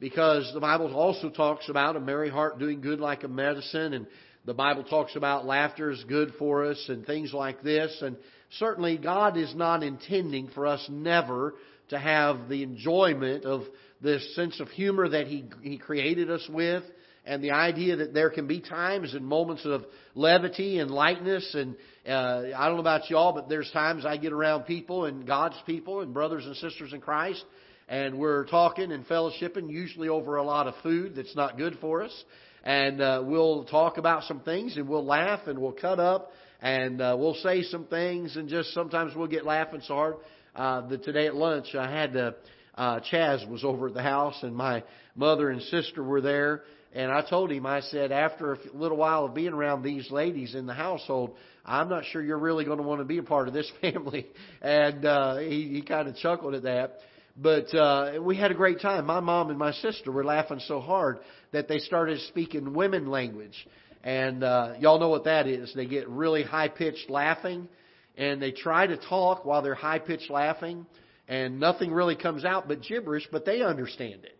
Because 0.00 0.50
the 0.54 0.60
Bible 0.60 0.94
also 0.94 1.28
talks 1.28 1.68
about 1.68 1.94
a 1.94 2.00
merry 2.00 2.30
heart 2.30 2.58
doing 2.58 2.80
good 2.80 2.98
like 2.98 3.22
a 3.22 3.28
medicine, 3.28 3.92
and 3.92 4.06
the 4.46 4.54
Bible 4.54 4.82
talks 4.82 5.14
about 5.14 5.46
laughter 5.46 5.90
is 5.90 6.02
good 6.08 6.32
for 6.38 6.64
us, 6.64 6.82
and 6.88 7.06
things 7.06 7.32
like 7.32 7.62
this. 7.62 7.96
And 8.00 8.16
certainly, 8.58 8.96
God 8.96 9.36
is 9.36 9.54
not 9.54 9.82
intending 9.82 10.48
for 10.48 10.66
us 10.66 10.84
never 10.90 11.54
to 11.90 11.98
have 11.98 12.48
the 12.48 12.62
enjoyment 12.62 13.44
of 13.44 13.62
this 14.00 14.34
sense 14.34 14.58
of 14.58 14.68
humor 14.68 15.08
that 15.10 15.26
He, 15.26 15.44
he 15.62 15.76
created 15.76 16.30
us 16.30 16.48
with 16.48 16.82
and 17.24 17.44
the 17.44 17.50
idea 17.50 17.96
that 17.96 18.14
there 18.14 18.30
can 18.30 18.46
be 18.46 18.60
times 18.60 19.14
and 19.14 19.24
moments 19.24 19.64
of 19.64 19.84
levity 20.14 20.78
and 20.78 20.90
lightness. 20.90 21.54
And 21.54 21.76
uh, 22.06 22.56
I 22.56 22.66
don't 22.66 22.76
know 22.76 22.80
about 22.80 23.10
y'all, 23.10 23.32
but 23.32 23.48
there's 23.48 23.70
times 23.72 24.06
I 24.06 24.16
get 24.16 24.32
around 24.32 24.62
people 24.62 25.04
and 25.04 25.26
God's 25.26 25.56
people 25.66 26.00
and 26.00 26.14
brothers 26.14 26.46
and 26.46 26.56
sisters 26.56 26.92
in 26.92 27.00
Christ, 27.00 27.44
and 27.90 28.18
we're 28.18 28.46
talking 28.46 28.92
and 28.92 29.04
fellowshipping, 29.06 29.68
usually 29.68 30.08
over 30.08 30.36
a 30.36 30.44
lot 30.44 30.68
of 30.68 30.74
food 30.82 31.16
that's 31.16 31.34
not 31.34 31.58
good 31.58 31.76
for 31.80 32.04
us. 32.04 32.24
And 32.62 33.00
uh, 33.00 33.24
we'll 33.26 33.64
talk 33.64 33.98
about 33.98 34.22
some 34.24 34.40
things, 34.40 34.76
and 34.76 34.88
we'll 34.88 35.04
laugh, 35.04 35.40
and 35.46 35.58
we'll 35.58 35.72
cut 35.72 35.98
up, 35.98 36.30
and 36.62 37.02
uh, 37.02 37.16
we'll 37.18 37.34
say 37.34 37.62
some 37.64 37.86
things, 37.86 38.36
and 38.36 38.48
just 38.48 38.72
sometimes 38.74 39.14
we'll 39.16 39.26
get 39.26 39.44
laughing 39.44 39.80
so 39.84 39.94
hard. 39.94 40.16
Uh, 40.54 40.86
that 40.88 41.04
today 41.04 41.26
at 41.26 41.34
lunch, 41.34 41.74
I 41.74 41.90
had 41.90 42.16
uh, 42.16 42.32
uh, 42.76 43.00
Chaz 43.12 43.48
was 43.50 43.64
over 43.64 43.88
at 43.88 43.94
the 43.94 44.02
house, 44.02 44.38
and 44.42 44.54
my 44.54 44.84
mother 45.16 45.50
and 45.50 45.60
sister 45.62 46.02
were 46.02 46.20
there 46.20 46.62
and 46.92 47.12
I 47.12 47.22
told 47.22 47.52
him, 47.52 47.66
I 47.66 47.80
said, 47.82 48.10
after 48.10 48.54
a 48.54 48.58
little 48.74 48.96
while 48.96 49.24
of 49.24 49.34
being 49.34 49.52
around 49.52 49.82
these 49.82 50.10
ladies 50.10 50.56
in 50.56 50.66
the 50.66 50.74
household, 50.74 51.36
I'm 51.64 51.88
not 51.88 52.04
sure 52.06 52.20
you're 52.20 52.38
really 52.38 52.64
going 52.64 52.78
to 52.78 52.82
want 52.82 53.00
to 53.00 53.04
be 53.04 53.18
a 53.18 53.22
part 53.22 53.46
of 53.46 53.54
this 53.54 53.70
family. 53.80 54.26
And 54.60 55.04
uh, 55.04 55.36
he, 55.36 55.68
he 55.68 55.82
kind 55.82 56.08
of 56.08 56.16
chuckled 56.16 56.54
at 56.54 56.64
that. 56.64 56.98
But 57.42 57.74
uh, 57.74 58.20
we 58.20 58.36
had 58.36 58.50
a 58.50 58.54
great 58.54 58.80
time. 58.80 59.06
My 59.06 59.20
mom 59.20 59.48
and 59.48 59.58
my 59.58 59.72
sister 59.72 60.12
were 60.12 60.24
laughing 60.24 60.60
so 60.66 60.78
hard 60.80 61.20
that 61.52 61.68
they 61.68 61.78
started 61.78 62.20
speaking 62.28 62.74
women 62.74 63.06
language. 63.06 63.66
And 64.04 64.44
uh, 64.44 64.74
y'all 64.78 65.00
know 65.00 65.08
what 65.08 65.24
that 65.24 65.46
is. 65.46 65.72
They 65.74 65.86
get 65.86 66.08
really 66.08 66.42
high 66.42 66.68
pitched 66.68 67.08
laughing, 67.08 67.68
and 68.16 68.42
they 68.42 68.50
try 68.50 68.86
to 68.86 68.96
talk 68.96 69.44
while 69.46 69.62
they're 69.62 69.74
high 69.74 70.00
pitched 70.00 70.30
laughing, 70.30 70.84
and 71.28 71.58
nothing 71.58 71.92
really 71.92 72.16
comes 72.16 72.44
out 72.44 72.68
but 72.68 72.82
gibberish, 72.82 73.26
but 73.32 73.46
they 73.46 73.62
understand 73.62 74.24
it. 74.24 74.36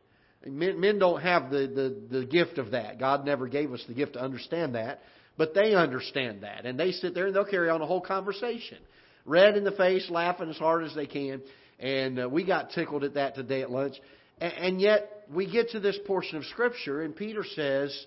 Men, 0.51 0.81
men 0.81 0.99
don't 0.99 1.21
have 1.21 1.51
the, 1.51 1.67
the, 2.11 2.19
the 2.21 2.27
gift 2.27 2.59
of 2.59 2.73
that. 2.73 2.99
God 2.99 3.25
never 3.25 3.49
gave 3.49 3.73
us 3.73 3.85
the 3.87 3.95
gift 3.95 4.15
to 4.15 4.23
understand 4.23 4.75
that, 4.75 5.01
but 5.39 5.55
they 5.55 5.75
understand 5.75 6.43
that. 6.43 6.67
And 6.67 6.79
they 6.79 6.93
sit 6.93 7.15
there 7.15 7.27
and 7.27 7.37
they'll 7.37 7.45
carry 7.45 7.71
on 7.71 7.81
a 7.81 7.87
whole 7.87 8.01
conversation. 8.01 8.79
Red 9.27 9.57
in 9.57 9.65
the 9.65 9.73
face, 9.73 10.09
laughing 10.11 10.49
as 10.49 10.57
hard 10.57 10.85
as 10.85 10.95
they 10.95 11.07
can. 11.07 11.43
And 11.81 12.21
uh, 12.21 12.29
we 12.29 12.45
got 12.45 12.71
tickled 12.71 13.05
at 13.05 13.15
that 13.15 13.35
today 13.35 13.63
at 13.63 13.71
lunch. 13.71 13.97
And, 14.41 14.53
and 14.53 14.81
yet, 14.81 15.25
we 15.33 15.51
get 15.51 15.71
to 15.71 15.81
this 15.81 15.99
portion 16.07 16.37
of 16.37 16.45
Scripture, 16.47 17.03
and 17.03 17.15
Peter 17.17 17.45
says, 17.55 18.07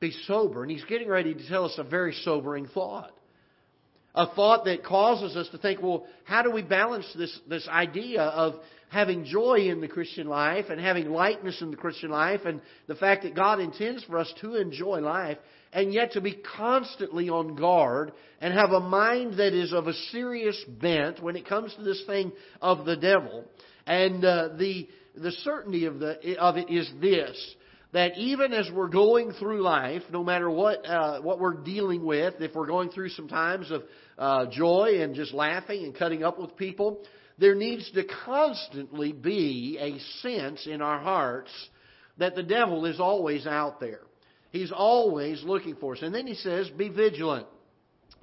Be 0.00 0.12
sober. 0.26 0.62
And 0.62 0.70
he's 0.70 0.84
getting 0.84 1.08
ready 1.08 1.34
to 1.34 1.48
tell 1.48 1.64
us 1.64 1.74
a 1.78 1.84
very 1.84 2.12
sobering 2.24 2.66
thought. 2.68 3.12
A 4.18 4.26
thought 4.34 4.64
that 4.64 4.82
causes 4.82 5.36
us 5.36 5.48
to 5.50 5.58
think, 5.58 5.80
well, 5.80 6.04
how 6.24 6.42
do 6.42 6.50
we 6.50 6.60
balance 6.60 7.06
this, 7.16 7.38
this 7.48 7.68
idea 7.68 8.22
of 8.22 8.54
having 8.88 9.24
joy 9.24 9.68
in 9.70 9.80
the 9.80 9.86
Christian 9.86 10.26
life 10.26 10.66
and 10.70 10.80
having 10.80 11.10
lightness 11.10 11.62
in 11.62 11.70
the 11.70 11.76
Christian 11.76 12.10
life 12.10 12.40
and 12.44 12.60
the 12.88 12.96
fact 12.96 13.22
that 13.22 13.36
God 13.36 13.60
intends 13.60 14.02
for 14.04 14.18
us 14.18 14.32
to 14.40 14.56
enjoy 14.56 14.98
life 14.98 15.38
and 15.72 15.92
yet 15.92 16.12
to 16.12 16.20
be 16.20 16.36
constantly 16.56 17.28
on 17.28 17.54
guard 17.54 18.12
and 18.40 18.52
have 18.52 18.70
a 18.70 18.80
mind 18.80 19.34
that 19.38 19.52
is 19.52 19.72
of 19.72 19.86
a 19.86 19.92
serious 20.10 20.60
bent 20.66 21.22
when 21.22 21.36
it 21.36 21.46
comes 21.46 21.72
to 21.76 21.82
this 21.82 22.02
thing 22.06 22.32
of 22.60 22.86
the 22.86 22.96
devil. 22.96 23.44
And 23.86 24.24
uh, 24.24 24.48
the 24.58 24.88
the 25.14 25.32
certainty 25.32 25.84
of 25.84 25.98
the 26.00 26.36
of 26.38 26.56
it 26.56 26.70
is 26.70 26.90
this 27.00 27.54
that 27.92 28.18
even 28.18 28.52
as 28.52 28.68
we're 28.72 28.88
going 28.88 29.32
through 29.32 29.62
life, 29.62 30.02
no 30.12 30.22
matter 30.22 30.50
what 30.50 30.84
uh, 30.86 31.20
what 31.20 31.40
we're 31.40 31.54
dealing 31.54 32.04
with, 32.04 32.34
if 32.40 32.54
we're 32.54 32.66
going 32.66 32.90
through 32.90 33.08
some 33.10 33.28
times 33.28 33.70
of 33.70 33.82
uh, 34.18 34.46
joy 34.50 35.00
and 35.00 35.14
just 35.14 35.32
laughing 35.32 35.84
and 35.84 35.96
cutting 35.96 36.24
up 36.24 36.38
with 36.38 36.56
people, 36.56 37.00
there 37.38 37.54
needs 37.54 37.90
to 37.92 38.04
constantly 38.24 39.12
be 39.12 39.78
a 39.80 39.98
sense 40.20 40.66
in 40.66 40.82
our 40.82 40.98
hearts 40.98 41.50
that 42.18 42.34
the 42.34 42.42
devil 42.42 42.84
is 42.84 42.98
always 42.98 43.46
out 43.46 43.78
there. 43.78 44.00
He's 44.50 44.72
always 44.72 45.44
looking 45.44 45.76
for 45.76 45.94
us. 45.94 46.02
And 46.02 46.14
then 46.14 46.26
he 46.26 46.34
says, 46.34 46.68
be 46.70 46.88
vigilant. 46.88 47.46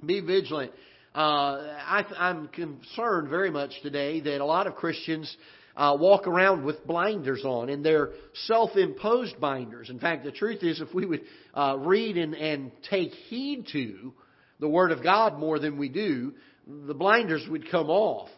Be 0.04 0.20
vigilant. 0.20 0.72
Uh, 1.14 1.18
I, 1.18 2.04
I'm 2.18 2.48
concerned 2.48 3.30
very 3.30 3.50
much 3.50 3.70
today 3.82 4.20
that 4.20 4.40
a 4.42 4.44
lot 4.44 4.66
of 4.66 4.74
Christians 4.74 5.34
uh, 5.76 5.96
walk 5.98 6.26
around 6.26 6.64
with 6.64 6.86
blinders 6.86 7.42
on, 7.44 7.70
and 7.70 7.84
they're 7.84 8.10
self-imposed 8.46 9.40
blinders. 9.40 9.88
In 9.88 9.98
fact, 9.98 10.24
the 10.24 10.32
truth 10.32 10.62
is, 10.62 10.80
if 10.80 10.92
we 10.92 11.06
would 11.06 11.22
uh, 11.54 11.76
read 11.78 12.18
and, 12.18 12.34
and 12.34 12.70
take 12.90 13.12
heed 13.12 13.66
to 13.72 14.12
the 14.60 14.68
Word 14.68 14.92
of 14.92 15.02
God 15.02 15.38
more 15.38 15.58
than 15.58 15.78
we 15.78 15.88
do, 15.88 16.34
the 16.66 16.94
blinders 16.94 17.46
would 17.48 17.70
come 17.70 17.90
off. 17.90 18.28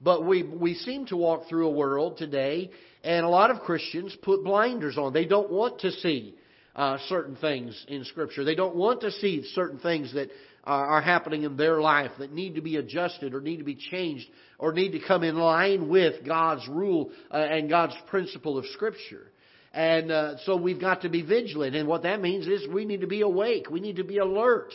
But 0.00 0.26
we, 0.26 0.42
we 0.42 0.74
seem 0.74 1.06
to 1.06 1.16
walk 1.16 1.48
through 1.48 1.68
a 1.68 1.72
world 1.72 2.16
today, 2.16 2.70
and 3.04 3.24
a 3.24 3.28
lot 3.28 3.50
of 3.50 3.60
Christians 3.60 4.16
put 4.22 4.42
blinders 4.42 4.96
on. 4.96 5.12
They 5.12 5.26
don't 5.26 5.50
want 5.50 5.80
to 5.80 5.90
see 5.90 6.34
uh, 6.74 6.98
certain 7.08 7.36
things 7.36 7.84
in 7.88 8.04
Scripture. 8.04 8.44
They 8.44 8.54
don't 8.54 8.76
want 8.76 9.02
to 9.02 9.10
see 9.10 9.44
certain 9.54 9.78
things 9.78 10.14
that 10.14 10.30
are, 10.64 10.86
are 10.86 11.02
happening 11.02 11.42
in 11.42 11.56
their 11.56 11.80
life 11.80 12.12
that 12.18 12.32
need 12.32 12.54
to 12.54 12.62
be 12.62 12.76
adjusted 12.76 13.34
or 13.34 13.40
need 13.40 13.58
to 13.58 13.64
be 13.64 13.74
changed 13.74 14.26
or 14.58 14.72
need 14.72 14.92
to 14.92 15.00
come 15.06 15.22
in 15.22 15.36
line 15.36 15.88
with 15.88 16.24
God's 16.26 16.66
rule 16.68 17.10
uh, 17.30 17.36
and 17.36 17.68
God's 17.68 17.94
principle 18.08 18.56
of 18.56 18.64
Scripture. 18.66 19.26
And 19.72 20.10
uh, 20.10 20.38
so 20.44 20.56
we've 20.56 20.80
got 20.80 21.02
to 21.02 21.08
be 21.08 21.22
vigilant. 21.22 21.76
And 21.76 21.86
what 21.86 22.02
that 22.02 22.20
means 22.20 22.46
is 22.46 22.66
we 22.68 22.84
need 22.84 23.02
to 23.02 23.06
be 23.06 23.20
awake. 23.20 23.70
We 23.70 23.80
need 23.80 23.96
to 23.96 24.04
be 24.04 24.18
alert. 24.18 24.72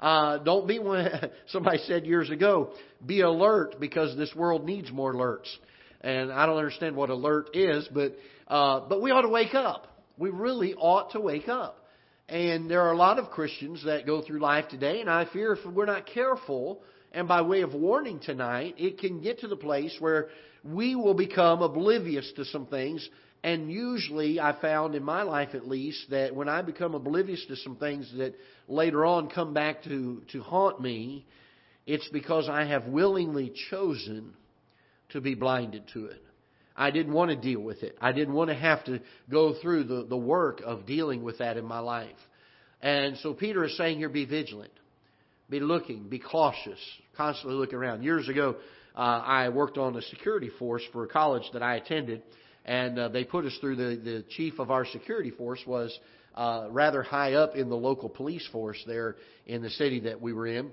Uh, 0.00 0.38
don't 0.38 0.66
be 0.66 0.78
one. 0.78 1.08
Somebody 1.48 1.78
said 1.86 2.06
years 2.06 2.30
ago, 2.30 2.70
be 3.04 3.20
alert 3.20 3.76
because 3.80 4.16
this 4.16 4.34
world 4.34 4.64
needs 4.64 4.90
more 4.90 5.14
alerts. 5.14 5.48
And 6.00 6.32
I 6.32 6.46
don't 6.46 6.58
understand 6.58 6.96
what 6.96 7.10
alert 7.10 7.50
is, 7.54 7.88
but 7.92 8.14
uh, 8.48 8.80
but 8.88 9.00
we 9.00 9.10
ought 9.10 9.22
to 9.22 9.28
wake 9.28 9.54
up. 9.54 9.86
We 10.18 10.30
really 10.30 10.74
ought 10.74 11.12
to 11.12 11.20
wake 11.20 11.48
up. 11.48 11.78
And 12.28 12.70
there 12.70 12.82
are 12.82 12.92
a 12.92 12.96
lot 12.96 13.18
of 13.18 13.30
Christians 13.30 13.84
that 13.84 14.06
go 14.06 14.22
through 14.22 14.40
life 14.40 14.66
today, 14.68 15.00
and 15.00 15.10
I 15.10 15.26
fear 15.32 15.52
if 15.52 15.58
we're 15.66 15.84
not 15.84 16.06
careful, 16.06 16.82
and 17.12 17.28
by 17.28 17.42
way 17.42 17.60
of 17.62 17.74
warning 17.74 18.18
tonight, 18.18 18.74
it 18.78 18.98
can 18.98 19.20
get 19.20 19.40
to 19.40 19.48
the 19.48 19.56
place 19.56 19.94
where 20.00 20.28
we 20.62 20.96
will 20.96 21.14
become 21.14 21.60
oblivious 21.62 22.30
to 22.36 22.44
some 22.46 22.66
things. 22.66 23.06
And 23.44 23.70
usually, 23.70 24.40
I 24.40 24.58
found 24.58 24.94
in 24.94 25.04
my 25.04 25.22
life 25.22 25.50
at 25.52 25.68
least 25.68 26.08
that 26.08 26.34
when 26.34 26.48
I 26.48 26.62
become 26.62 26.94
oblivious 26.94 27.44
to 27.48 27.56
some 27.56 27.76
things 27.76 28.10
that 28.16 28.34
later 28.68 29.04
on 29.04 29.28
come 29.28 29.52
back 29.52 29.82
to, 29.84 30.22
to 30.32 30.40
haunt 30.40 30.80
me, 30.80 31.26
it's 31.86 32.08
because 32.08 32.48
I 32.48 32.64
have 32.64 32.86
willingly 32.86 33.52
chosen 33.70 34.32
to 35.10 35.20
be 35.20 35.34
blinded 35.34 35.82
to 35.92 36.06
it. 36.06 36.22
I 36.74 36.90
didn't 36.90 37.12
want 37.12 37.32
to 37.32 37.36
deal 37.36 37.60
with 37.60 37.82
it. 37.82 37.98
I 38.00 38.12
didn't 38.12 38.32
want 38.32 38.48
to 38.48 38.56
have 38.56 38.82
to 38.84 39.00
go 39.30 39.54
through 39.60 39.84
the, 39.84 40.06
the 40.08 40.16
work 40.16 40.62
of 40.64 40.86
dealing 40.86 41.22
with 41.22 41.36
that 41.38 41.58
in 41.58 41.66
my 41.66 41.80
life. 41.80 42.16
And 42.80 43.18
so 43.18 43.34
Peter 43.34 43.62
is 43.64 43.76
saying 43.76 43.98
here, 43.98 44.08
be 44.08 44.24
vigilant, 44.24 44.72
be 45.50 45.60
looking, 45.60 46.08
be 46.08 46.18
cautious, 46.18 46.80
constantly 47.14 47.58
look 47.58 47.74
around. 47.74 48.04
Years 48.04 48.26
ago, 48.26 48.56
uh, 48.96 48.98
I 48.98 49.50
worked 49.50 49.76
on 49.76 49.94
a 49.96 50.02
security 50.02 50.50
force 50.58 50.82
for 50.94 51.04
a 51.04 51.08
college 51.08 51.44
that 51.52 51.62
I 51.62 51.76
attended, 51.76 52.22
and 52.64 52.98
uh, 52.98 53.08
they 53.08 53.24
put 53.24 53.44
us 53.44 53.56
through 53.60 53.76
the, 53.76 54.00
the 54.02 54.24
chief 54.30 54.58
of 54.58 54.70
our 54.70 54.86
security 54.86 55.30
force 55.30 55.60
was 55.66 55.96
uh, 56.34 56.66
rather 56.70 57.02
high 57.02 57.34
up 57.34 57.56
in 57.56 57.68
the 57.68 57.76
local 57.76 58.08
police 58.08 58.46
force 58.50 58.82
there 58.86 59.16
in 59.46 59.62
the 59.62 59.70
city 59.70 60.00
that 60.00 60.20
we 60.20 60.32
were 60.32 60.46
in. 60.46 60.70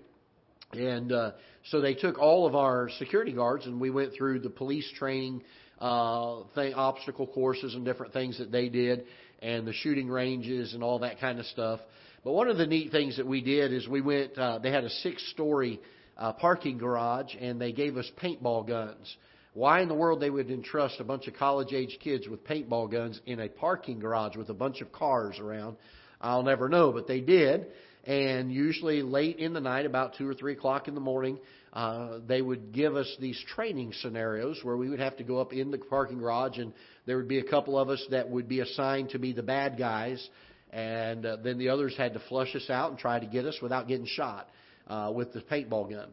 And 0.74 1.12
uh, 1.12 1.32
so 1.70 1.82
they 1.82 1.94
took 1.94 2.18
all 2.18 2.48
of 2.48 2.56
our 2.56 2.90
security 2.98 3.34
guards, 3.34 3.66
and 3.66 3.80
we 3.80 3.90
went 3.90 4.14
through 4.14 4.40
the 4.40 4.50
police 4.50 4.90
training 4.98 5.44
uh, 5.80 6.44
thing, 6.56 6.74
obstacle 6.74 7.28
courses 7.28 7.76
and 7.76 7.84
different 7.84 8.14
things 8.14 8.38
that 8.38 8.52
they 8.52 8.70
did, 8.70 9.04
and 9.42 9.68
the 9.68 9.74
shooting 9.74 10.08
ranges 10.08 10.74
and 10.74 10.84
all 10.84 11.00
that 11.00 11.20
kind 11.20 11.40
of 11.40 11.46
stuff. 11.48 11.80
But 12.24 12.34
one 12.34 12.48
of 12.48 12.58
the 12.58 12.68
neat 12.68 12.92
things 12.92 13.18
that 13.18 13.26
we 13.26 13.42
did 13.42 13.74
is 13.74 13.88
we 13.88 14.02
went. 14.02 14.38
Uh, 14.38 14.60
they 14.60 14.72
had 14.72 14.84
a 14.84 14.90
six-story 14.90 15.82
uh, 16.18 16.34
parking 16.34 16.78
garage, 16.78 17.34
and 17.40 17.60
they 17.60 17.72
gave 17.72 17.98
us 17.98 18.10
paintball 18.22 18.68
guns. 18.68 19.16
Why 19.53 19.81
in 19.81 19.89
the 19.89 19.96
world 19.96 20.22
they 20.22 20.29
would 20.29 20.50
entrust 20.50 21.00
a 21.00 21.03
bunch 21.03 21.27
of 21.27 21.34
college-age 21.34 22.00
kids 22.01 22.27
with 22.27 22.46
paintball 22.46 22.89
guns 22.89 23.20
in 23.25 23.41
a 23.41 23.50
parking 23.50 24.00
garage 24.00 24.38
with 24.38 24.50
a 24.50 24.53
bunch 24.53 24.81
of 24.81 24.91
cars 24.93 25.39
around? 25.39 25.75
I'll 26.22 26.43
never 26.43 26.70
know, 26.70 26.91
but 26.93 27.08
they 27.08 27.20
did. 27.20 27.67
And 28.05 28.51
usually 28.51 29.01
late 29.01 29.38
in 29.38 29.53
the 29.53 29.60
night, 29.60 29.86
about 29.86 30.15
two 30.17 30.27
or 30.27 30.34
three 30.34 30.53
o'clock 30.53 30.88
in 30.88 30.96
the 30.96 31.01
morning, 31.01 31.38
uh, 31.74 32.20
they 32.25 32.41
would 32.41 32.72
give 32.72 32.96
us 32.96 33.13
these 33.20 33.39
training 33.53 33.93
scenarios 34.01 34.60
where 34.63 34.77
we 34.77 34.89
would 34.89 35.00
have 35.00 35.17
to 35.17 35.24
go 35.24 35.39
up 35.39 35.53
in 35.53 35.70
the 35.70 35.77
parking 35.77 36.20
garage, 36.20 36.58
and 36.58 36.74
there 37.05 37.17
would 37.17 37.27
be 37.27 37.39
a 37.39 37.43
couple 37.43 37.77
of 37.77 37.89
us 37.89 38.03
that 38.10 38.29
would 38.29 38.48
be 38.48 38.62
assigned 38.62 39.10
to 39.10 39.20
be 39.20 39.34
the 39.34 39.43
bad 39.43 39.77
guys, 39.77 40.29
and 40.72 41.25
uh, 41.25 41.38
then 41.43 41.58
the 41.58 41.70
others 41.70 41.93
had 41.98 42.13
to 42.13 42.22
flush 42.29 42.55
us 42.55 42.70
out 42.70 42.89
and 42.89 43.00
try 43.00 43.20
to 43.20 43.25
get 43.25 43.46
us 43.46 43.58
without 43.62 43.88
getting 43.88 44.05
shot 44.08 44.50
uh, 44.88 45.12
with 45.13 45.34
the 45.34 45.41
paintball 45.41 45.89
gun. 45.89 46.10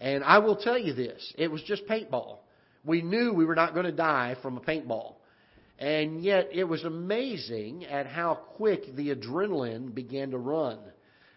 And 0.00 0.22
I 0.22 0.38
will 0.38 0.56
tell 0.56 0.78
you 0.78 0.92
this: 0.92 1.32
it 1.36 1.50
was 1.50 1.62
just 1.62 1.86
paintball. 1.86 2.38
We 2.84 3.02
knew 3.02 3.32
we 3.32 3.44
were 3.44 3.54
not 3.54 3.74
going 3.74 3.86
to 3.86 3.92
die 3.92 4.36
from 4.42 4.56
a 4.56 4.60
paintball. 4.60 5.14
And 5.78 6.22
yet, 6.22 6.50
it 6.52 6.64
was 6.64 6.84
amazing 6.84 7.86
at 7.86 8.06
how 8.06 8.34
quick 8.34 8.94
the 8.94 9.14
adrenaline 9.14 9.94
began 9.94 10.30
to 10.30 10.38
run. 10.38 10.78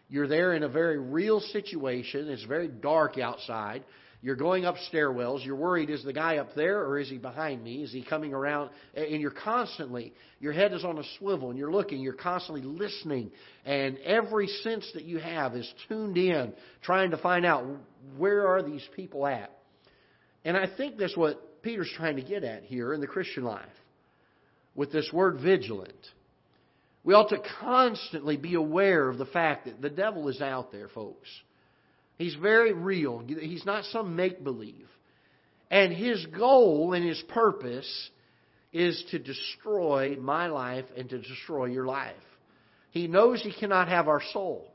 You're 0.10 0.28
there 0.28 0.54
in 0.54 0.64
a 0.64 0.70
very 0.70 1.00
real 1.00 1.40
situation. 1.40 2.30
It's 2.30 2.44
very 2.44 2.68
dark 2.68 3.18
outside. 3.18 3.84
You're 4.22 4.36
going 4.36 4.66
up 4.66 4.76
stairwells. 4.92 5.46
You're 5.46 5.56
worried, 5.56 5.90
is 5.90 6.04
the 6.04 6.14
guy 6.14 6.38
up 6.38 6.56
there 6.56 6.80
or 6.80 6.98
is 6.98 7.10
he 7.10 7.18
behind 7.18 7.64
me? 7.64 7.84
Is 7.84 7.92
he 7.92 8.04
coming 8.04 8.34
around? 8.34 8.72
And 8.96 9.22
you're 9.22 9.30
constantly, 9.30 10.14
your 10.40 10.52
head 10.52 10.74
is 10.74 10.84
on 10.84 10.98
a 10.98 11.04
swivel 11.20 11.50
and 11.50 11.60
you're 11.60 11.72
looking, 11.72 12.02
you're 12.02 12.14
constantly 12.14 12.64
listening. 12.64 13.32
And 13.66 14.00
every 14.00 14.48
sense 14.48 14.90
that 14.96 15.04
you 15.04 15.20
have 15.20 15.56
is 15.56 15.72
tuned 15.88 16.18
in, 16.18 16.54
trying 16.82 17.12
to 17.12 17.18
find 17.18 17.46
out 17.46 17.66
where 18.18 18.48
are 18.48 18.64
these 18.64 18.88
people 18.96 19.28
at. 19.28 19.52
And 20.46 20.56
I 20.56 20.68
think 20.78 20.98
that's 20.98 21.18
what 21.18 21.64
Peter's 21.64 21.92
trying 21.98 22.16
to 22.16 22.22
get 22.22 22.44
at 22.44 22.64
here 22.64 22.94
in 22.94 23.02
the 23.02 23.08
Christian 23.08 23.44
life 23.44 23.66
with 24.76 24.92
this 24.92 25.10
word 25.12 25.42
vigilant. 25.42 25.94
We 27.04 27.14
ought 27.14 27.30
to 27.30 27.40
constantly 27.60 28.38
be 28.38 28.54
aware 28.54 29.10
of 29.10 29.18
the 29.18 29.26
fact 29.26 29.66
that 29.66 29.82
the 29.82 29.90
devil 29.90 30.28
is 30.30 30.42
out 30.42 30.72
there, 30.72 30.88
folks. 30.88 31.28
He's 32.18 32.36
very 32.36 32.74
real. 32.74 33.20
He's 33.20 33.66
not 33.66 33.84
some 33.86 34.16
make 34.16 34.44
believe. 34.44 34.88
And 35.70 35.92
his 35.92 36.26
goal 36.28 36.94
and 36.94 37.04
his 37.04 37.22
purpose 37.30 38.10
is 38.72 39.04
to 39.12 39.20
destroy 39.20 40.16
my 40.20 40.48
life 40.48 40.86
and 40.96 41.10
to 41.10 41.18
destroy 41.18 41.66
your 41.66 41.86
life. 41.86 42.14
He 42.92 43.08
knows 43.08 43.42
he 43.42 43.54
cannot 43.54 43.88
have 43.88 44.08
our 44.08 44.22
soul. 44.32 44.72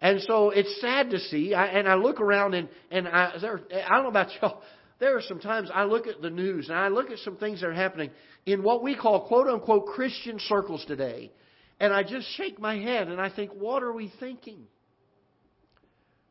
And 0.00 0.20
so 0.22 0.50
it's 0.50 0.80
sad 0.80 1.10
to 1.10 1.18
see, 1.18 1.54
and 1.54 1.88
I 1.88 1.94
look 1.94 2.20
around 2.20 2.54
and, 2.54 2.68
and 2.90 3.06
I, 3.06 3.34
there, 3.40 3.60
I 3.72 3.94
don't 3.94 4.04
know 4.04 4.08
about 4.08 4.28
y'all, 4.40 4.62
there 5.02 5.16
are 5.16 5.22
some 5.22 5.40
times 5.40 5.68
I 5.74 5.82
look 5.82 6.06
at 6.06 6.22
the 6.22 6.30
news 6.30 6.68
and 6.68 6.78
I 6.78 6.86
look 6.86 7.10
at 7.10 7.18
some 7.18 7.36
things 7.36 7.60
that 7.60 7.66
are 7.66 7.74
happening 7.74 8.10
in 8.46 8.62
what 8.62 8.84
we 8.84 8.96
call 8.96 9.26
quote 9.26 9.48
unquote 9.48 9.86
Christian 9.86 10.38
circles 10.38 10.84
today. 10.86 11.32
And 11.80 11.92
I 11.92 12.04
just 12.04 12.28
shake 12.36 12.60
my 12.60 12.78
head 12.78 13.08
and 13.08 13.20
I 13.20 13.28
think, 13.28 13.50
what 13.50 13.82
are 13.82 13.92
we 13.92 14.12
thinking? 14.20 14.60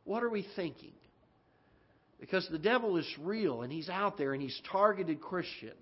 What 0.04 0.22
are 0.22 0.30
we 0.30 0.46
thinking? 0.56 0.94
Because 2.18 2.48
the 2.50 2.58
devil 2.58 2.96
is 2.96 3.06
real 3.20 3.60
and 3.60 3.70
he's 3.70 3.90
out 3.90 4.16
there 4.16 4.32
and 4.32 4.40
he's 4.40 4.58
targeted 4.70 5.20
Christians. 5.20 5.74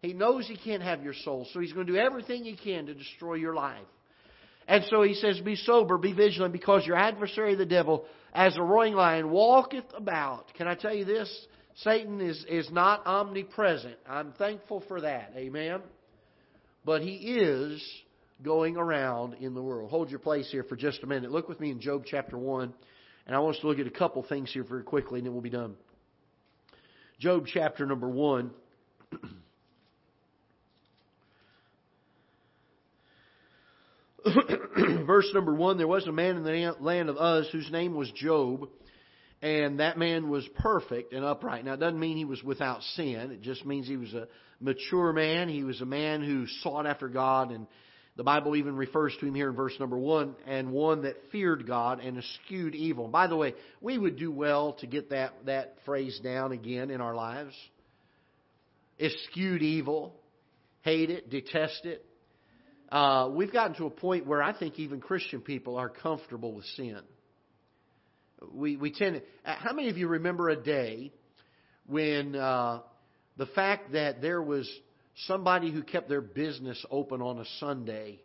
He 0.00 0.12
knows 0.12 0.46
he 0.46 0.56
can't 0.56 0.84
have 0.84 1.02
your 1.02 1.14
soul, 1.24 1.48
so 1.52 1.58
he's 1.58 1.72
going 1.72 1.88
to 1.88 1.92
do 1.92 1.98
everything 1.98 2.44
he 2.44 2.54
can 2.56 2.86
to 2.86 2.94
destroy 2.94 3.34
your 3.34 3.54
life. 3.54 3.82
And 4.68 4.84
so 4.90 5.02
he 5.02 5.14
says, 5.14 5.40
Be 5.40 5.56
sober, 5.56 5.98
be 5.98 6.12
vigilant, 6.12 6.52
because 6.52 6.86
your 6.86 6.96
adversary, 6.96 7.56
the 7.56 7.66
devil, 7.66 8.04
as 8.32 8.56
a 8.56 8.62
roaring 8.62 8.94
lion, 8.94 9.30
walketh 9.30 9.86
about. 9.96 10.54
Can 10.54 10.68
I 10.68 10.76
tell 10.76 10.94
you 10.94 11.04
this? 11.04 11.46
Satan 11.82 12.20
is, 12.20 12.44
is 12.48 12.70
not 12.70 13.06
omnipresent. 13.06 13.96
I'm 14.08 14.32
thankful 14.32 14.82
for 14.88 15.02
that. 15.02 15.32
Amen. 15.36 15.80
But 16.84 17.02
he 17.02 17.14
is 17.14 17.82
going 18.42 18.76
around 18.76 19.34
in 19.34 19.54
the 19.54 19.62
world. 19.62 19.90
Hold 19.90 20.10
your 20.10 20.18
place 20.18 20.48
here 20.50 20.62
for 20.62 20.76
just 20.76 21.02
a 21.02 21.06
minute. 21.06 21.30
Look 21.30 21.48
with 21.48 21.60
me 21.60 21.70
in 21.70 21.80
Job 21.80 22.04
chapter 22.06 22.38
1. 22.38 22.72
And 23.26 23.34
I 23.36 23.40
want 23.40 23.56
us 23.56 23.60
to 23.62 23.68
look 23.68 23.78
at 23.78 23.86
a 23.86 23.90
couple 23.90 24.22
things 24.22 24.50
here 24.52 24.64
very 24.64 24.84
quickly, 24.84 25.18
and 25.18 25.26
then 25.26 25.32
we'll 25.34 25.42
be 25.42 25.50
done. 25.50 25.74
Job 27.18 27.44
chapter 27.52 27.84
number 27.84 28.08
1. 28.08 28.50
Verse 35.06 35.30
number 35.34 35.54
1 35.54 35.78
There 35.78 35.86
was 35.88 36.06
a 36.06 36.12
man 36.12 36.36
in 36.36 36.44
the 36.44 36.74
land 36.80 37.08
of 37.08 37.16
Uz 37.16 37.48
whose 37.50 37.70
name 37.70 37.94
was 37.94 38.10
Job, 38.12 38.68
and 39.42 39.80
that 39.80 39.98
man 39.98 40.28
was 40.28 40.46
perfect 40.58 41.12
and 41.12 41.24
upright. 41.24 41.64
Now, 41.64 41.74
it 41.74 41.80
doesn't 41.80 42.00
mean 42.00 42.16
he 42.16 42.24
was 42.24 42.42
without 42.42 42.82
sin, 42.94 43.30
it 43.32 43.42
just 43.42 43.64
means 43.66 43.86
he 43.86 43.96
was 43.96 44.14
a 44.14 44.28
mature 44.60 45.12
man. 45.12 45.48
He 45.48 45.64
was 45.64 45.80
a 45.80 45.86
man 45.86 46.22
who 46.22 46.46
sought 46.62 46.86
after 46.86 47.08
God 47.08 47.50
and 47.50 47.66
the 48.16 48.24
Bible 48.24 48.56
even 48.56 48.76
refers 48.76 49.14
to 49.20 49.26
him 49.26 49.34
here 49.34 49.50
in 49.50 49.54
verse 49.54 49.74
number 49.78 49.98
one, 49.98 50.36
and 50.46 50.72
one 50.72 51.02
that 51.02 51.16
feared 51.30 51.66
God 51.66 52.00
and 52.00 52.16
eschewed 52.16 52.74
evil. 52.74 53.08
By 53.08 53.26
the 53.26 53.36
way, 53.36 53.54
we 53.82 53.98
would 53.98 54.16
do 54.16 54.32
well 54.32 54.72
to 54.80 54.86
get 54.86 55.10
that, 55.10 55.34
that 55.44 55.76
phrase 55.84 56.18
down 56.24 56.52
again 56.52 56.90
in 56.90 57.02
our 57.02 57.14
lives. 57.14 57.54
Eschewed 58.98 59.60
evil, 59.60 60.14
hate 60.80 61.10
it, 61.10 61.28
detest 61.28 61.84
it. 61.84 62.06
Uh, 62.90 63.28
we've 63.34 63.52
gotten 63.52 63.76
to 63.76 63.84
a 63.84 63.90
point 63.90 64.26
where 64.26 64.42
I 64.42 64.58
think 64.58 64.78
even 64.78 65.00
Christian 65.00 65.42
people 65.42 65.76
are 65.76 65.90
comfortable 65.90 66.54
with 66.54 66.64
sin. 66.76 67.00
We, 68.52 68.76
we 68.76 68.92
tend 68.92 69.22
uh, 69.44 69.54
how 69.58 69.72
many 69.72 69.88
of 69.88 69.96
you 69.96 70.08
remember 70.08 70.50
a 70.50 70.56
day 70.56 71.12
when 71.86 72.34
uh, 72.34 72.80
the 73.36 73.46
fact 73.46 73.92
that 73.92 74.20
there 74.20 74.42
was 74.42 74.68
somebody 75.26 75.70
who 75.70 75.82
kept 75.82 76.08
their 76.08 76.20
business 76.20 76.84
open 76.90 77.22
on 77.22 77.38
a 77.38 77.44
Sunday 77.60 78.20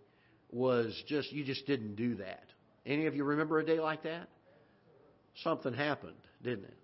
was 0.51 1.01
just, 1.07 1.31
you 1.31 1.43
just 1.45 1.65
didn't 1.65 1.95
do 1.95 2.15
that. 2.15 2.43
Any 2.85 3.05
of 3.05 3.15
you 3.15 3.23
remember 3.23 3.59
a 3.59 3.65
day 3.65 3.79
like 3.79 4.03
that? 4.03 4.27
Something 5.43 5.73
happened, 5.73 6.17
didn't 6.43 6.65
it? 6.65 6.77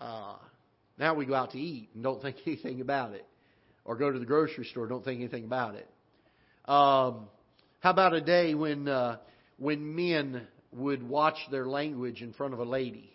Uh, 0.00 0.36
now 0.98 1.14
we 1.14 1.26
go 1.26 1.34
out 1.34 1.52
to 1.52 1.58
eat 1.58 1.90
and 1.94 2.02
don't 2.02 2.22
think 2.22 2.36
anything 2.46 2.80
about 2.80 3.14
it. 3.14 3.26
Or 3.84 3.96
go 3.96 4.12
to 4.12 4.18
the 4.18 4.26
grocery 4.26 4.66
store, 4.66 4.86
don't 4.86 5.04
think 5.04 5.20
anything 5.20 5.44
about 5.44 5.74
it. 5.74 5.88
Um, 6.66 7.28
how 7.80 7.90
about 7.90 8.12
a 8.12 8.20
day 8.20 8.54
when, 8.54 8.86
uh, 8.86 9.16
when 9.56 9.96
men 9.96 10.46
would 10.78 11.06
watch 11.06 11.36
their 11.50 11.66
language 11.66 12.22
in 12.22 12.32
front 12.32 12.54
of 12.54 12.60
a 12.60 12.64
lady? 12.64 13.10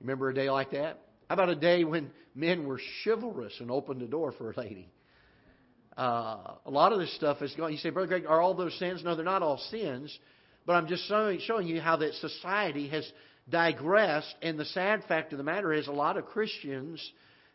Remember 0.00 0.28
a 0.28 0.34
day 0.34 0.50
like 0.50 0.72
that? 0.72 1.00
How 1.28 1.34
about 1.34 1.48
a 1.48 1.54
day 1.54 1.84
when 1.84 2.10
men 2.34 2.66
were 2.66 2.80
chivalrous 3.04 3.54
and 3.60 3.70
opened 3.70 4.00
the 4.00 4.06
door 4.06 4.32
for 4.32 4.50
a 4.50 4.54
lady? 4.56 4.88
Uh, 5.96 6.54
a 6.66 6.70
lot 6.70 6.92
of 6.92 6.98
this 6.98 7.14
stuff 7.16 7.42
is 7.42 7.54
going. 7.54 7.72
You 7.72 7.78
say, 7.78 7.90
Brother 7.90 8.08
Greg, 8.08 8.26
are 8.26 8.40
all 8.40 8.54
those 8.54 8.78
sins? 8.78 9.02
No, 9.04 9.14
they're 9.14 9.24
not 9.24 9.42
all 9.42 9.58
sins. 9.70 10.16
But 10.66 10.74
I'm 10.74 10.86
just 10.86 11.06
showing, 11.06 11.40
showing 11.40 11.66
you 11.66 11.80
how 11.80 11.96
that 11.96 12.14
society 12.14 12.88
has 12.88 13.10
digressed. 13.48 14.34
And 14.42 14.58
the 14.58 14.64
sad 14.64 15.04
fact 15.04 15.32
of 15.32 15.38
the 15.38 15.44
matter 15.44 15.72
is, 15.72 15.88
a 15.88 15.92
lot 15.92 16.16
of 16.16 16.26
Christians 16.26 17.00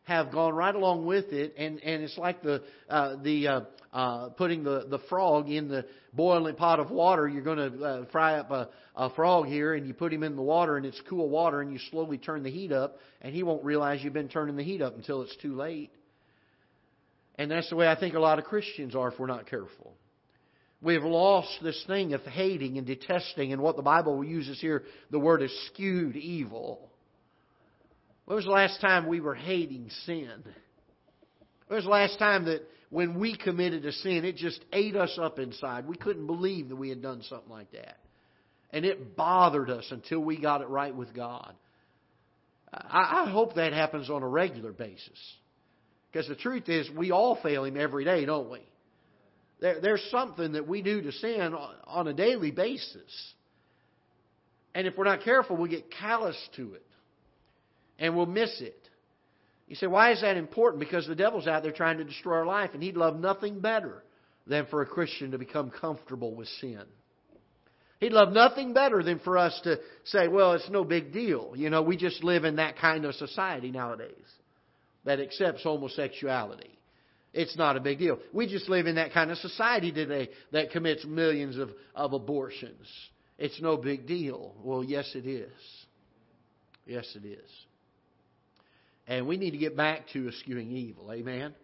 have 0.08 0.32
gone 0.32 0.54
right 0.54 0.74
along 0.74 1.06
with 1.06 1.34
it, 1.34 1.54
and, 1.58 1.84
and 1.84 2.02
it's 2.02 2.18
like 2.18 2.42
the 2.42 2.64
uh, 2.90 3.18
the 3.22 3.48
uh, 3.48 3.62
uh, 3.92 4.30
putting 4.30 4.64
the, 4.64 4.86
the 4.90 5.00
frog 5.10 5.50
in 5.50 5.68
the 5.68 5.86
boiling 6.14 6.56
pot 6.56 6.80
of 6.80 6.90
water. 6.90 7.28
You're 7.28 7.44
going 7.44 7.58
to 7.58 7.84
uh, 7.84 8.06
fry 8.10 8.40
up 8.40 8.50
a, 8.50 8.70
a 8.96 9.10
frog 9.10 9.48
here, 9.48 9.74
and 9.74 9.86
you 9.86 9.94
put 9.94 10.14
him 10.14 10.24
in 10.24 10.38
the 10.38 10.42
water, 10.42 10.78
and 10.78 10.86
it's 10.86 11.02
cool 11.10 11.30
water, 11.30 11.60
and 11.60 11.74
you 11.74 11.80
slowly 11.92 12.18
turn 12.18 12.44
the 12.44 12.50
heat 12.50 12.72
up, 12.72 13.00
and 13.22 13.36
he 13.36 13.44
won't 13.44 13.66
realize 13.66 14.00
you've 14.02 14.14
been 14.14 14.30
turning 14.30 14.56
the 14.56 14.64
heat 14.64 14.82
up 14.82 14.96
until 14.96 15.24
it's 15.24 15.36
too 15.42 15.56
late. 15.56 15.92
And 17.36 17.52
that's 17.52 17.70
the 17.70 17.76
way 17.76 17.90
I 17.90 18.00
think 18.00 18.16
a 18.16 18.20
lot 18.20 18.40
of 18.40 18.46
Christians 18.46 18.96
are 18.96 19.12
if 19.12 19.20
we're 19.20 19.28
not 19.28 19.50
careful. 19.50 19.94
We've 20.82 21.04
lost 21.04 21.50
this 21.62 21.84
thing 21.86 22.14
of 22.14 22.22
hating 22.22 22.78
and 22.78 22.88
detesting, 22.88 23.52
and 23.52 23.62
what 23.62 23.76
the 23.76 23.82
Bible 23.82 24.24
uses 24.24 24.62
here, 24.62 24.84
the 25.12 25.20
word 25.20 25.42
is 25.42 25.52
eschewed 25.66 26.16
evil. 26.16 26.92
When 28.28 28.36
was 28.36 28.44
the 28.44 28.52
last 28.52 28.82
time 28.82 29.08
we 29.08 29.22
were 29.22 29.36
hating 29.36 29.90
sin? 30.06 30.44
When 31.68 31.78
was 31.78 31.86
the 31.86 31.90
last 31.90 32.20
time 32.20 32.44
that 32.46 32.60
when 32.90 33.18
we 33.18 33.38
committed 33.38 33.86
a 33.86 33.94
sin, 33.94 34.26
it 34.26 34.36
just 34.36 34.60
ate 34.74 34.98
us 34.98 35.18
up 35.18 35.40
inside? 35.40 35.88
We 35.88 35.96
couldn't 35.96 36.28
believe 36.28 36.68
that 36.68 36.76
we 36.76 36.90
had 36.90 37.02
done 37.02 37.22
something 37.24 37.50
like 37.50 37.72
that. 37.72 38.00
And 38.72 38.84
it 38.84 39.16
bothered 39.16 39.70
us 39.70 39.88
until 39.92 40.20
we 40.20 40.42
got 40.42 40.60
it 40.60 40.68
right 40.68 40.94
with 40.94 41.16
God. 41.16 41.54
I, 42.74 43.24
I 43.28 43.30
hope 43.30 43.56
that 43.56 43.72
happens 43.72 44.10
on 44.10 44.24
a 44.24 44.28
regular 44.28 44.74
basis. 44.74 45.18
Because 46.12 46.28
the 46.28 46.36
truth 46.36 46.68
is, 46.68 46.90
we 46.98 47.12
all 47.12 47.40
fail 47.42 47.64
Him 47.64 47.78
every 47.78 48.04
day, 48.04 48.26
don't 48.26 48.52
we? 48.52 48.60
There, 49.62 49.80
there's 49.80 50.06
something 50.12 50.52
that 50.52 50.68
we 50.68 50.82
do 50.82 51.02
to 51.02 51.14
sin 51.14 51.56
on 51.86 52.08
a 52.10 52.14
daily 52.14 52.52
basis. 52.52 53.34
And 54.76 54.86
if 54.86 54.98
we're 54.98 55.06
not 55.06 55.22
careful, 55.24 55.56
we 55.56 55.70
get 55.70 55.90
callous 55.98 56.38
to 56.58 56.74
it 56.74 56.84
and 58.00 58.16
we'll 58.16 58.26
miss 58.26 58.62
it. 58.62 58.90
You 59.68 59.76
say, 59.76 59.88
why 59.88 60.12
is 60.12 60.22
that 60.22 60.38
important? 60.38 60.80
Because 60.80 61.08
the 61.08 61.16
devil's 61.16 61.48
out 61.48 61.64
there 61.64 61.72
trying 61.72 61.98
to 61.98 62.04
destroy 62.04 62.36
our 62.36 62.46
life, 62.46 62.72
and 62.74 62.82
he'd 62.82 62.96
love 62.96 63.20
nothing 63.20 63.60
better 63.60 64.04
than 64.46 64.66
for 64.68 64.82
a 64.82 64.86
Christian 64.86 65.32
to 65.32 65.38
become 65.38 65.70
comfortable 65.70 66.34
with 66.34 66.48
sin. 66.62 66.84
He'd 68.00 68.14
love 68.14 68.32
nothing 68.32 68.74
better 68.74 69.02
than 69.02 69.20
for 69.20 69.38
us 69.38 69.60
to 69.64 69.80
say, 70.06 70.28
well, 70.28 70.54
it's 70.54 70.70
no 70.70 70.84
big 70.84 71.12
deal. 71.12 71.54
You 71.56 71.70
know, 71.70 71.82
we 71.82 71.98
just 71.98 72.24
live 72.24 72.46
in 72.46 72.58
that 72.58 72.78
kind 72.78 73.06
of 73.06 73.16
society 73.16 73.72
nowadays 73.72 74.14
that 75.04 75.20
accepts 75.20 75.64
homosexuality. 75.64 76.78
It's 77.34 77.58
not 77.58 77.76
a 77.76 77.80
big 77.80 78.00
deal. 78.00 78.20
We 78.34 78.48
just 78.48 78.70
live 78.70 78.88
in 78.88 78.96
that 78.96 79.14
kind 79.14 79.32
of 79.32 79.38
society 79.38 79.92
today 79.92 80.30
that 80.52 80.72
commits 80.72 81.06
millions 81.06 81.58
of, 81.58 81.72
of 81.96 82.14
abortions. 82.14 82.88
It's 83.38 83.62
no 83.62 83.78
big 83.78 84.08
deal. 84.08 84.56
Well, 84.64 84.84
yes, 84.84 85.12
it 85.14 85.26
is. 85.26 85.52
Yes, 86.86 87.06
it 87.16 87.28
is. 87.28 87.50
And 89.08 89.26
we 89.26 89.38
need 89.38 89.52
to 89.52 89.58
get 89.58 89.78
back 89.78 90.10
to 90.14 90.28
eschewing 90.28 90.72
evil. 90.72 91.12
Amen. 91.12 91.56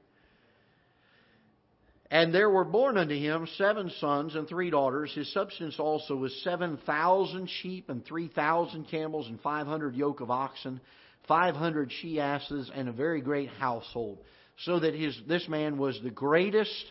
And 2.09 2.33
there 2.33 2.49
were 2.49 2.63
born 2.63 2.97
unto 2.97 3.15
him 3.15 3.47
seven 3.57 3.91
sons 3.99 4.35
and 4.35 4.47
three 4.47 4.69
daughters. 4.69 5.11
His 5.13 5.33
substance 5.33 5.79
also 5.79 6.15
was 6.15 6.33
seven 6.43 6.77
thousand 6.85 7.49
sheep 7.61 7.89
and 7.89 8.05
three 8.05 8.27
thousand 8.27 8.85
camels 8.89 9.27
and 9.27 9.41
five 9.41 9.65
hundred 9.65 9.95
yoke 9.95 10.21
of 10.21 10.29
oxen, 10.29 10.79
five 11.27 11.55
hundred 11.55 11.91
she 12.01 12.19
asses, 12.19 12.69
and 12.73 12.87
a 12.87 12.93
very 12.93 13.19
great 13.19 13.49
household. 13.49 14.19
So 14.59 14.79
that 14.79 14.93
his 14.93 15.19
this 15.27 15.47
man 15.49 15.79
was 15.79 15.99
the 16.03 16.11
greatest 16.11 16.85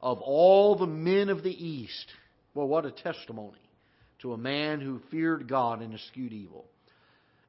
of 0.00 0.20
all 0.20 0.76
the 0.76 0.86
men 0.86 1.28
of 1.28 1.42
the 1.42 1.50
east. 1.50 2.06
Well, 2.54 2.68
what 2.68 2.86
a 2.86 2.92
testimony 2.92 3.58
to 4.20 4.32
a 4.32 4.38
man 4.38 4.80
who 4.80 5.00
feared 5.10 5.48
God 5.48 5.82
and 5.82 5.92
eschewed 5.92 6.32
evil. 6.32 6.66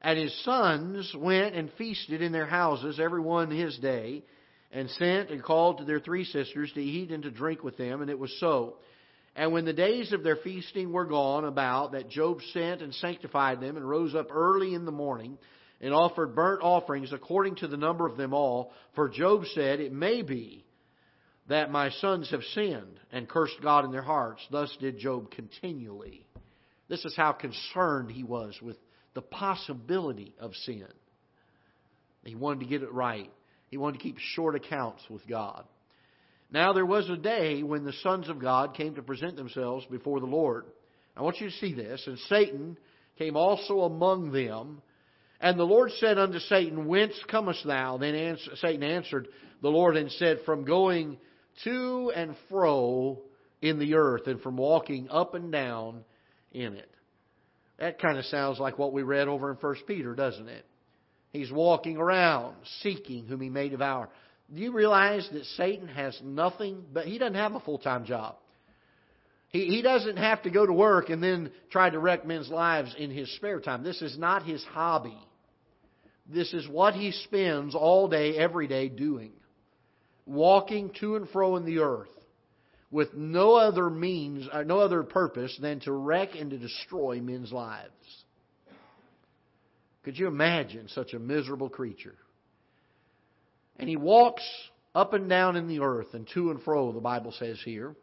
And 0.04 0.18
his 0.18 0.44
sons 0.44 1.10
went 1.16 1.54
and 1.54 1.72
feasted 1.78 2.20
in 2.20 2.30
their 2.30 2.44
houses, 2.44 3.00
every 3.00 3.22
one 3.22 3.50
his 3.50 3.78
day, 3.78 4.22
and 4.70 4.90
sent 4.90 5.30
and 5.30 5.42
called 5.42 5.78
to 5.78 5.84
their 5.84 5.98
three 5.98 6.24
sisters 6.24 6.70
to 6.74 6.82
eat 6.82 7.10
and 7.10 7.22
to 7.22 7.30
drink 7.30 7.64
with 7.64 7.78
them, 7.78 8.02
and 8.02 8.10
it 8.10 8.18
was 8.18 8.38
so. 8.38 8.74
And 9.34 9.50
when 9.50 9.64
the 9.64 9.72
days 9.72 10.12
of 10.12 10.22
their 10.22 10.36
feasting 10.36 10.92
were 10.92 11.06
gone 11.06 11.46
about, 11.46 11.92
that 11.92 12.10
Job 12.10 12.40
sent 12.52 12.82
and 12.82 12.94
sanctified 12.94 13.62
them, 13.62 13.78
and 13.78 13.88
rose 13.88 14.14
up 14.14 14.28
early 14.30 14.74
in 14.74 14.84
the 14.84 14.92
morning, 14.92 15.38
and 15.80 15.94
offered 15.94 16.34
burnt 16.34 16.62
offerings 16.62 17.10
according 17.10 17.56
to 17.56 17.66
the 17.66 17.78
number 17.78 18.06
of 18.06 18.18
them 18.18 18.34
all. 18.34 18.72
For 18.94 19.08
Job 19.08 19.44
said, 19.54 19.80
It 19.80 19.92
may 19.92 20.20
be 20.20 20.66
that 21.48 21.70
my 21.70 21.88
sons 21.88 22.30
have 22.30 22.44
sinned 22.52 23.00
and 23.10 23.26
cursed 23.26 23.56
God 23.62 23.86
in 23.86 23.90
their 23.90 24.02
hearts. 24.02 24.46
Thus 24.50 24.76
did 24.80 24.98
Job 24.98 25.30
continually. 25.30 26.26
This 26.88 27.06
is 27.06 27.16
how 27.16 27.32
concerned 27.32 28.10
he 28.10 28.22
was 28.22 28.54
with 28.60 28.76
the 29.14 29.22
possibility 29.22 30.34
of 30.38 30.54
sin. 30.64 30.86
He 32.24 32.34
wanted 32.34 32.60
to 32.60 32.66
get 32.66 32.82
it 32.82 32.92
right. 32.92 33.30
He 33.68 33.76
wanted 33.76 33.98
to 33.98 34.02
keep 34.02 34.18
short 34.18 34.54
accounts 34.54 35.02
with 35.10 35.26
God. 35.26 35.64
Now 36.50 36.72
there 36.72 36.86
was 36.86 37.08
a 37.08 37.16
day 37.16 37.62
when 37.62 37.84
the 37.84 37.92
sons 37.92 38.28
of 38.28 38.38
God 38.38 38.74
came 38.74 38.94
to 38.94 39.02
present 39.02 39.36
themselves 39.36 39.84
before 39.86 40.20
the 40.20 40.26
Lord. 40.26 40.66
I 41.16 41.22
want 41.22 41.40
you 41.40 41.48
to 41.48 41.56
see 41.56 41.74
this. 41.74 42.02
And 42.06 42.18
Satan 42.28 42.76
came 43.18 43.36
also 43.36 43.80
among 43.80 44.32
them, 44.32 44.82
And 45.40 45.58
the 45.58 45.64
Lord 45.64 45.90
said 45.98 46.18
unto 46.18 46.38
Satan, 46.38 46.86
Whence 46.86 47.18
comest 47.28 47.64
thou? 47.66 47.98
Then 47.98 48.14
answer, 48.14 48.56
Satan 48.56 48.82
answered 48.82 49.28
the 49.62 49.68
Lord 49.68 49.96
and 49.96 50.10
said, 50.12 50.40
From 50.44 50.64
going 50.64 51.18
to 51.64 52.12
and 52.14 52.34
fro 52.48 53.20
in 53.60 53.78
the 53.78 53.94
earth, 53.94 54.26
and 54.26 54.40
from 54.40 54.56
walking 54.56 55.08
up 55.10 55.34
and 55.34 55.50
down 55.50 56.04
in 56.52 56.74
it. 56.74 56.93
That 57.78 58.00
kind 58.00 58.18
of 58.18 58.24
sounds 58.26 58.58
like 58.58 58.78
what 58.78 58.92
we 58.92 59.02
read 59.02 59.28
over 59.28 59.50
in 59.50 59.56
1 59.56 59.76
Peter, 59.86 60.14
doesn't 60.14 60.48
it? 60.48 60.64
He's 61.32 61.50
walking 61.50 61.96
around, 61.96 62.54
seeking 62.80 63.26
whom 63.26 63.40
he 63.40 63.50
may 63.50 63.68
devour. 63.68 64.08
Do 64.54 64.60
you 64.60 64.72
realize 64.72 65.28
that 65.32 65.44
Satan 65.56 65.88
has 65.88 66.18
nothing, 66.22 66.84
but 66.92 67.06
he 67.06 67.18
doesn't 67.18 67.34
have 67.34 67.54
a 67.54 67.60
full 67.60 67.78
time 67.78 68.04
job? 68.04 68.36
He, 69.48 69.66
he 69.66 69.82
doesn't 69.82 70.16
have 70.16 70.42
to 70.42 70.50
go 70.50 70.64
to 70.64 70.72
work 70.72 71.10
and 71.10 71.22
then 71.22 71.50
try 71.70 71.90
to 71.90 71.98
wreck 71.98 72.24
men's 72.24 72.50
lives 72.50 72.94
in 72.96 73.10
his 73.10 73.34
spare 73.36 73.60
time. 73.60 73.82
This 73.82 74.02
is 74.02 74.16
not 74.16 74.44
his 74.44 74.62
hobby. 74.64 75.18
This 76.32 76.54
is 76.54 76.68
what 76.68 76.94
he 76.94 77.10
spends 77.10 77.74
all 77.74 78.08
day, 78.08 78.36
every 78.36 78.66
day 78.66 78.88
doing. 78.88 79.32
Walking 80.26 80.90
to 81.00 81.16
and 81.16 81.28
fro 81.28 81.56
in 81.56 81.64
the 81.64 81.80
earth 81.80 82.08
with 82.94 83.12
no 83.12 83.56
other 83.56 83.90
means, 83.90 84.46
uh, 84.52 84.62
no 84.62 84.78
other 84.78 85.02
purpose 85.02 85.58
than 85.60 85.80
to 85.80 85.90
wreck 85.90 86.36
and 86.38 86.50
to 86.50 86.58
destroy 86.58 87.20
men's 87.20 87.50
lives. 87.50 87.90
Could 90.04 90.16
you 90.16 90.28
imagine 90.28 90.86
such 90.86 91.12
a 91.12 91.18
miserable 91.18 91.68
creature? 91.68 92.14
And 93.80 93.88
he 93.88 93.96
walks 93.96 94.44
up 94.94 95.12
and 95.12 95.28
down 95.28 95.56
in 95.56 95.66
the 95.66 95.80
earth 95.80 96.06
and 96.12 96.28
to 96.34 96.52
and 96.52 96.62
fro, 96.62 96.92
the 96.92 97.00
Bible 97.00 97.34
says 97.36 97.60
here. 97.64 97.96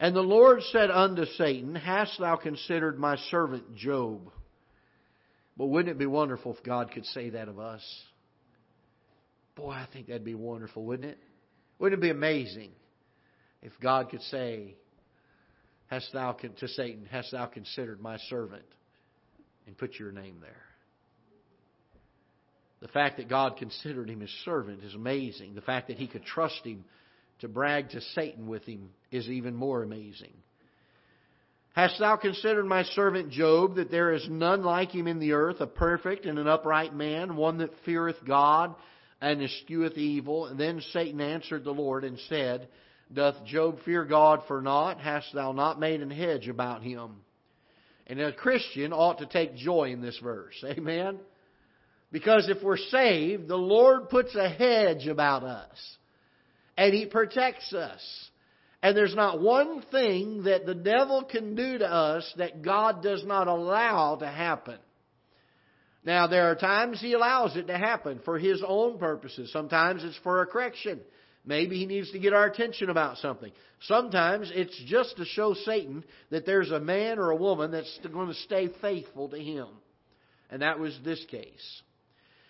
And 0.00 0.16
the 0.16 0.22
Lord 0.22 0.62
said 0.72 0.90
unto 0.90 1.26
Satan, 1.26 1.74
Hast 1.74 2.18
thou 2.18 2.36
considered 2.36 2.98
my 2.98 3.16
servant 3.30 3.76
Job? 3.76 4.22
But 5.58 5.66
wouldn't 5.66 5.94
it 5.94 5.98
be 5.98 6.06
wonderful 6.06 6.54
if 6.54 6.64
God 6.64 6.92
could 6.92 7.04
say 7.04 7.28
that 7.28 7.48
of 7.48 7.58
us? 7.58 7.82
Boy, 9.54 9.72
I 9.72 9.86
think 9.92 10.06
that'd 10.06 10.24
be 10.24 10.34
wonderful, 10.34 10.82
wouldn't 10.82 11.10
it? 11.10 11.18
Wouldn't 11.78 11.98
it 11.98 12.02
be 12.02 12.08
amazing 12.08 12.70
if 13.64 13.72
God 13.80 14.10
could 14.10 14.22
say, 14.22 14.76
Hast 15.88 16.12
thou 16.12 16.32
to 16.32 16.68
Satan, 16.68 17.06
hast 17.10 17.32
thou 17.32 17.46
considered 17.46 18.00
my 18.00 18.16
servant? 18.28 18.64
And 19.66 19.76
put 19.76 19.98
your 19.98 20.12
name 20.12 20.36
there. 20.40 20.52
The 22.80 22.88
fact 22.88 23.16
that 23.16 23.28
God 23.28 23.56
considered 23.56 24.10
him 24.10 24.20
his 24.20 24.34
servant 24.44 24.82
is 24.82 24.94
amazing. 24.94 25.54
The 25.54 25.62
fact 25.62 25.88
that 25.88 25.96
he 25.96 26.06
could 26.06 26.24
trust 26.24 26.64
him 26.64 26.84
to 27.40 27.48
brag 27.48 27.90
to 27.90 28.00
Satan 28.14 28.46
with 28.46 28.64
him 28.64 28.90
is 29.10 29.28
even 29.28 29.54
more 29.54 29.82
amazing. 29.82 30.34
Hast 31.74 31.98
thou 31.98 32.16
considered 32.16 32.66
my 32.66 32.82
servant 32.84 33.30
Job, 33.30 33.76
that 33.76 33.90
there 33.90 34.12
is 34.12 34.26
none 34.28 34.62
like 34.62 34.90
him 34.90 35.06
in 35.06 35.18
the 35.18 35.32
earth, 35.32 35.60
a 35.60 35.66
perfect 35.66 36.26
and 36.26 36.38
an 36.38 36.46
upright 36.46 36.94
man, 36.94 37.36
one 37.36 37.58
that 37.58 37.70
feareth 37.84 38.24
God 38.26 38.74
and 39.20 39.40
escheweth 39.40 39.96
evil? 39.96 40.46
And 40.46 40.60
then 40.60 40.80
Satan 40.92 41.20
answered 41.20 41.64
the 41.64 41.72
Lord 41.72 42.04
and 42.04 42.18
said, 42.28 42.68
Doth 43.12 43.44
Job 43.44 43.78
fear 43.84 44.04
God 44.04 44.42
for 44.48 44.60
naught? 44.60 44.98
Hast 45.00 45.32
thou 45.34 45.52
not 45.52 45.78
made 45.78 46.00
an 46.00 46.10
hedge 46.10 46.48
about 46.48 46.82
him? 46.82 47.16
And 48.06 48.20
a 48.20 48.32
Christian 48.32 48.92
ought 48.92 49.18
to 49.18 49.26
take 49.26 49.56
joy 49.56 49.90
in 49.90 50.00
this 50.00 50.18
verse. 50.22 50.54
Amen? 50.64 51.18
Because 52.12 52.48
if 52.48 52.62
we're 52.62 52.76
saved, 52.76 53.48
the 53.48 53.56
Lord 53.56 54.08
puts 54.08 54.34
a 54.34 54.48
hedge 54.48 55.06
about 55.06 55.42
us. 55.42 55.96
And 56.76 56.94
He 56.94 57.06
protects 57.06 57.72
us. 57.72 58.00
And 58.82 58.96
there's 58.96 59.14
not 59.14 59.40
one 59.40 59.82
thing 59.90 60.44
that 60.44 60.66
the 60.66 60.74
devil 60.74 61.24
can 61.24 61.54
do 61.54 61.78
to 61.78 61.86
us 61.86 62.30
that 62.36 62.62
God 62.62 63.02
does 63.02 63.24
not 63.24 63.48
allow 63.48 64.16
to 64.16 64.26
happen. 64.26 64.78
Now, 66.04 66.26
there 66.26 66.50
are 66.50 66.54
times 66.54 67.00
He 67.00 67.14
allows 67.14 67.56
it 67.56 67.68
to 67.68 67.78
happen 67.78 68.20
for 68.24 68.38
His 68.38 68.62
own 68.66 68.98
purposes. 68.98 69.50
Sometimes 69.52 70.04
it's 70.04 70.18
for 70.18 70.42
a 70.42 70.46
correction. 70.46 71.00
Maybe 71.46 71.78
he 71.78 71.86
needs 71.86 72.10
to 72.12 72.18
get 72.18 72.32
our 72.32 72.46
attention 72.46 72.88
about 72.88 73.18
something. 73.18 73.52
Sometimes 73.82 74.50
it's 74.54 74.80
just 74.86 75.16
to 75.18 75.24
show 75.26 75.52
Satan 75.52 76.04
that 76.30 76.46
there's 76.46 76.70
a 76.70 76.80
man 76.80 77.18
or 77.18 77.30
a 77.30 77.36
woman 77.36 77.70
that's 77.70 77.98
going 78.12 78.28
to 78.28 78.34
stay 78.34 78.70
faithful 78.80 79.28
to 79.28 79.38
him. 79.38 79.68
And 80.50 80.62
that 80.62 80.78
was 80.78 80.98
this 81.04 81.22
case. 81.30 81.82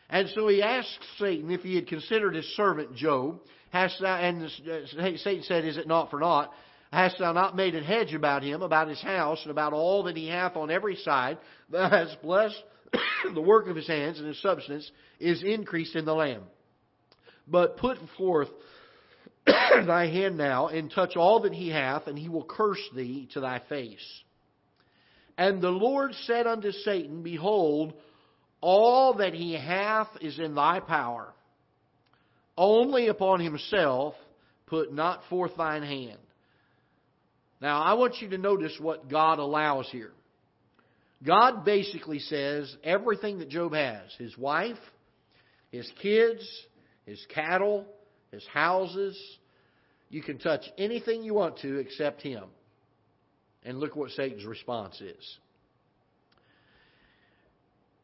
And 0.08 0.28
so 0.34 0.46
he 0.46 0.62
asked 0.62 0.98
Satan 1.18 1.50
if 1.50 1.62
he 1.62 1.74
had 1.74 1.88
considered 1.88 2.36
his 2.36 2.46
servant 2.56 2.94
Job. 2.94 3.40
Hast 3.70 4.00
thou, 4.00 4.16
and 4.16 4.44
uh, 4.44 5.16
Satan 5.16 5.42
said, 5.42 5.64
Is 5.64 5.76
it 5.76 5.88
not 5.88 6.10
for 6.10 6.20
naught? 6.20 6.52
Hast 6.92 7.18
thou 7.18 7.32
not 7.32 7.56
made 7.56 7.74
a 7.74 7.82
hedge 7.82 8.14
about 8.14 8.44
him, 8.44 8.62
about 8.62 8.86
his 8.86 9.02
house, 9.02 9.40
and 9.42 9.50
about 9.50 9.72
all 9.72 10.04
that 10.04 10.16
he 10.16 10.28
hath 10.28 10.54
on 10.54 10.70
every 10.70 10.94
side? 10.96 11.38
Thou 11.68 11.90
hast 11.90 12.22
blessed 12.22 12.62
the 13.34 13.40
work 13.40 13.66
of 13.66 13.74
his 13.74 13.88
hands, 13.88 14.18
and 14.18 14.28
his 14.28 14.40
substance 14.40 14.88
is 15.18 15.42
increased 15.42 15.96
in 15.96 16.04
the 16.04 16.14
land. 16.14 16.44
But 17.48 17.78
put 17.78 17.98
forth 18.16 18.48
thy 19.86 20.06
hand 20.06 20.36
now, 20.36 20.68
and 20.68 20.90
touch 20.90 21.16
all 21.16 21.40
that 21.40 21.52
he 21.52 21.68
hath, 21.68 22.06
and 22.06 22.18
he 22.18 22.28
will 22.28 22.44
curse 22.44 22.82
thee 22.94 23.28
to 23.34 23.40
thy 23.40 23.60
face. 23.68 24.22
And 25.36 25.60
the 25.60 25.70
Lord 25.70 26.12
said 26.24 26.46
unto 26.46 26.70
Satan, 26.70 27.22
Behold, 27.22 27.94
all 28.60 29.14
that 29.14 29.34
he 29.34 29.52
hath 29.52 30.08
is 30.20 30.38
in 30.38 30.54
thy 30.54 30.80
power. 30.80 31.32
Only 32.56 33.08
upon 33.08 33.40
himself 33.40 34.14
put 34.66 34.92
not 34.92 35.22
forth 35.28 35.56
thine 35.56 35.82
hand. 35.82 36.18
Now, 37.60 37.82
I 37.82 37.94
want 37.94 38.20
you 38.20 38.30
to 38.30 38.38
notice 38.38 38.76
what 38.80 39.10
God 39.10 39.38
allows 39.38 39.88
here. 39.90 40.12
God 41.26 41.64
basically 41.64 42.18
says 42.18 42.74
everything 42.84 43.38
that 43.38 43.48
Job 43.48 43.74
has 43.74 44.02
his 44.18 44.36
wife, 44.36 44.78
his 45.70 45.90
kids, 46.02 46.46
his 47.06 47.24
cattle, 47.34 47.86
his 48.34 48.46
houses. 48.46 49.18
You 50.10 50.22
can 50.22 50.38
touch 50.38 50.64
anything 50.76 51.22
you 51.22 51.34
want 51.34 51.58
to 51.58 51.78
except 51.78 52.22
him. 52.22 52.44
And 53.64 53.78
look 53.78 53.96
what 53.96 54.10
Satan's 54.10 54.44
response 54.44 55.00
is. 55.00 55.38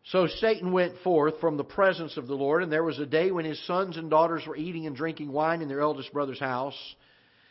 So 0.04 0.26
Satan 0.26 0.72
went 0.72 0.98
forth 1.04 1.38
from 1.40 1.56
the 1.56 1.64
presence 1.64 2.16
of 2.16 2.26
the 2.26 2.34
Lord, 2.34 2.62
and 2.62 2.72
there 2.72 2.82
was 2.82 2.98
a 2.98 3.06
day 3.06 3.30
when 3.30 3.44
his 3.44 3.64
sons 3.66 3.96
and 3.96 4.10
daughters 4.10 4.44
were 4.46 4.56
eating 4.56 4.86
and 4.86 4.96
drinking 4.96 5.30
wine 5.30 5.60
in 5.60 5.68
their 5.68 5.82
eldest 5.82 6.12
brother's 6.12 6.40
house. 6.40 6.76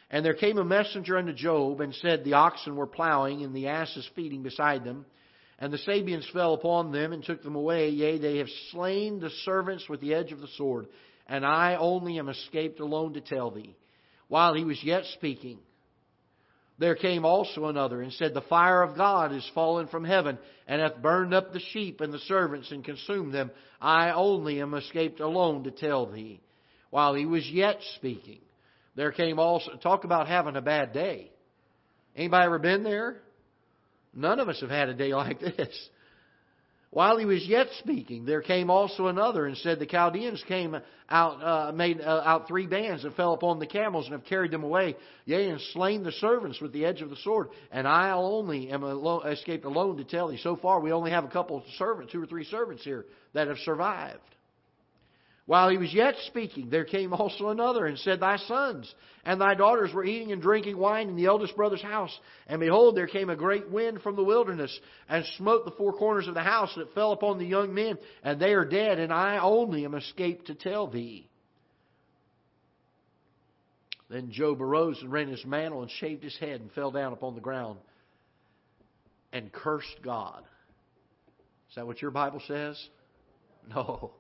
And 0.09 0.25
there 0.25 0.33
came 0.33 0.57
a 0.57 0.65
messenger 0.65 1.17
unto 1.17 1.33
Job 1.33 1.79
and 1.81 1.93
said, 1.95 2.23
The 2.23 2.33
oxen 2.33 2.75
were 2.75 2.87
plowing, 2.87 3.43
and 3.43 3.55
the 3.55 3.67
asses 3.67 4.09
feeding 4.15 4.41
beside 4.41 4.83
them. 4.83 5.05
And 5.59 5.71
the 5.71 5.77
Sabeans 5.77 6.27
fell 6.33 6.53
upon 6.53 6.91
them 6.91 7.13
and 7.13 7.23
took 7.23 7.43
them 7.43 7.55
away. 7.55 7.89
Yea, 7.89 8.17
they 8.17 8.37
have 8.37 8.47
slain 8.71 9.19
the 9.19 9.29
servants 9.45 9.87
with 9.87 10.01
the 10.01 10.13
edge 10.15 10.31
of 10.31 10.39
the 10.41 10.47
sword 10.57 10.87
and 11.29 11.45
I 11.45 11.75
only 11.75 12.17
am 12.17 12.27
escaped 12.27 12.79
alone 12.79 13.13
to 13.13 13.21
tell 13.21 13.51
thee. 13.51 13.75
While 14.27 14.55
he 14.55 14.65
was 14.65 14.83
yet 14.83 15.03
speaking, 15.13 15.59
there 16.79 16.95
came 16.95 17.25
also 17.25 17.65
another 17.65 18.01
and 18.01 18.11
said, 18.13 18.33
The 18.33 18.41
fire 18.41 18.81
of 18.81 18.97
God 18.97 19.33
is 19.33 19.49
fallen 19.53 19.87
from 19.87 20.03
heaven, 20.03 20.39
and 20.67 20.81
hath 20.81 21.01
burned 21.01 21.33
up 21.33 21.53
the 21.53 21.59
sheep 21.71 22.01
and 22.01 22.11
the 22.11 22.19
servants, 22.19 22.71
and 22.71 22.83
consumed 22.83 23.33
them. 23.33 23.51
I 23.79 24.11
only 24.11 24.61
am 24.61 24.73
escaped 24.73 25.19
alone 25.19 25.65
to 25.65 25.71
tell 25.71 26.11
thee. 26.11 26.41
While 26.89 27.13
he 27.13 27.25
was 27.25 27.47
yet 27.47 27.77
speaking, 27.95 28.39
there 28.95 29.11
came 29.11 29.39
also 29.39 29.73
talk 29.83 30.05
about 30.05 30.27
having 30.27 30.55
a 30.55 30.61
bad 30.61 30.93
day. 30.93 31.31
Anybody 32.15 32.45
ever 32.45 32.59
been 32.59 32.83
there? 32.83 33.17
None 34.15 34.39
of 34.39 34.49
us 34.49 34.61
have 34.61 34.71
had 34.71 34.89
a 34.89 34.93
day 34.93 35.13
like 35.13 35.39
this. 35.39 35.89
While 36.91 37.17
he 37.17 37.25
was 37.25 37.45
yet 37.45 37.67
speaking, 37.77 38.25
there 38.25 38.41
came 38.41 38.71
also 38.71 39.07
another 39.07 39.45
and 39.45 39.55
said, 39.57 39.77
The 39.77 39.85
Chaldeans 39.85 40.43
came 40.47 40.75
out, 41.07 41.43
uh, 41.43 41.71
made 41.71 42.01
uh, 42.01 42.23
out 42.25 42.47
three 42.47 42.65
bands 42.65 43.03
and 43.03 43.13
fell 43.13 43.33
upon 43.33 43.59
the 43.59 43.67
camels 43.67 44.05
and 44.05 44.13
have 44.13 44.25
carried 44.25 44.49
them 44.49 44.63
away, 44.63 44.95
yea, 45.25 45.49
and 45.49 45.61
slain 45.73 46.01
the 46.01 46.11
servants 46.13 46.59
with 46.59 46.73
the 46.73 46.85
edge 46.85 47.01
of 47.01 47.11
the 47.11 47.15
sword. 47.17 47.49
And 47.71 47.87
I 47.87 48.11
only 48.11 48.71
am 48.71 48.81
alone, 48.81 49.27
escaped 49.27 49.65
alone 49.65 49.97
to 49.97 50.03
tell 50.03 50.29
thee. 50.29 50.39
So 50.41 50.55
far, 50.55 50.79
we 50.79 50.91
only 50.91 51.11
have 51.11 51.25
a 51.25 51.29
couple 51.29 51.57
of 51.57 51.63
servants, 51.77 52.11
two 52.11 52.23
or 52.23 52.25
three 52.25 52.45
servants 52.45 52.83
here 52.83 53.05
that 53.33 53.47
have 53.47 53.57
survived. 53.59 54.21
While 55.49 55.69
he 55.69 55.77
was 55.77 55.91
yet 55.91 56.13
speaking, 56.27 56.69
there 56.69 56.85
came 56.85 57.11
also 57.11 57.49
another 57.49 57.87
and 57.87 57.97
said, 57.97 58.19
Thy 58.19 58.37
sons 58.37 58.93
and 59.25 59.41
thy 59.41 59.55
daughters 59.55 59.91
were 59.91 60.05
eating 60.05 60.31
and 60.31 60.39
drinking 60.39 60.77
wine 60.77 61.09
in 61.09 61.15
the 61.15 61.25
eldest 61.25 61.55
brother's 61.55 61.81
house. 61.81 62.15
And 62.45 62.59
behold, 62.59 62.95
there 62.95 63.07
came 63.07 63.31
a 63.31 63.35
great 63.35 63.67
wind 63.67 64.03
from 64.03 64.15
the 64.15 64.23
wilderness 64.23 64.79
and 65.09 65.25
smote 65.39 65.65
the 65.65 65.71
four 65.71 65.93
corners 65.93 66.27
of 66.27 66.35
the 66.35 66.43
house, 66.43 66.69
and 66.75 66.85
it 66.85 66.93
fell 66.93 67.13
upon 67.13 67.39
the 67.39 67.47
young 67.47 67.73
men, 67.73 67.97
and 68.21 68.39
they 68.39 68.53
are 68.53 68.63
dead, 68.63 68.99
and 68.99 69.11
I 69.11 69.39
only 69.39 69.85
am 69.85 69.95
escaped 69.95 70.45
to 70.45 70.53
tell 70.53 70.85
thee. 70.85 71.27
Then 74.07 74.29
Job 74.29 74.61
arose 74.61 75.01
and 75.01 75.11
rent 75.11 75.31
his 75.31 75.43
mantle 75.47 75.81
and 75.81 75.89
shaved 75.89 76.23
his 76.23 76.37
head 76.37 76.61
and 76.61 76.71
fell 76.73 76.91
down 76.91 77.11
upon 77.11 77.33
the 77.33 77.41
ground 77.41 77.79
and 79.33 79.51
cursed 79.51 79.97
God. 80.03 80.43
Is 81.69 81.75
that 81.75 81.87
what 81.87 82.03
your 82.03 82.11
Bible 82.11 82.43
says? 82.47 82.79
No. 83.67 84.11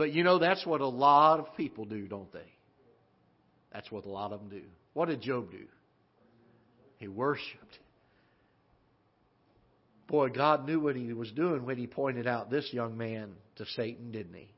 But 0.00 0.14
you 0.14 0.24
know, 0.24 0.38
that's 0.38 0.64
what 0.64 0.80
a 0.80 0.88
lot 0.88 1.40
of 1.40 1.54
people 1.58 1.84
do, 1.84 2.06
don't 2.08 2.32
they? 2.32 2.50
That's 3.70 3.92
what 3.92 4.06
a 4.06 4.08
lot 4.08 4.32
of 4.32 4.40
them 4.40 4.48
do. 4.48 4.62
What 4.94 5.10
did 5.10 5.20
Job 5.20 5.50
do? 5.50 5.66
He 6.96 7.06
worshiped. 7.06 7.78
Boy, 10.08 10.30
God 10.30 10.66
knew 10.66 10.80
what 10.80 10.96
he 10.96 11.12
was 11.12 11.30
doing 11.32 11.66
when 11.66 11.76
he 11.76 11.86
pointed 11.86 12.26
out 12.26 12.50
this 12.50 12.66
young 12.72 12.96
man 12.96 13.32
to 13.56 13.66
Satan, 13.76 14.10
didn't 14.10 14.32
he? 14.32 14.48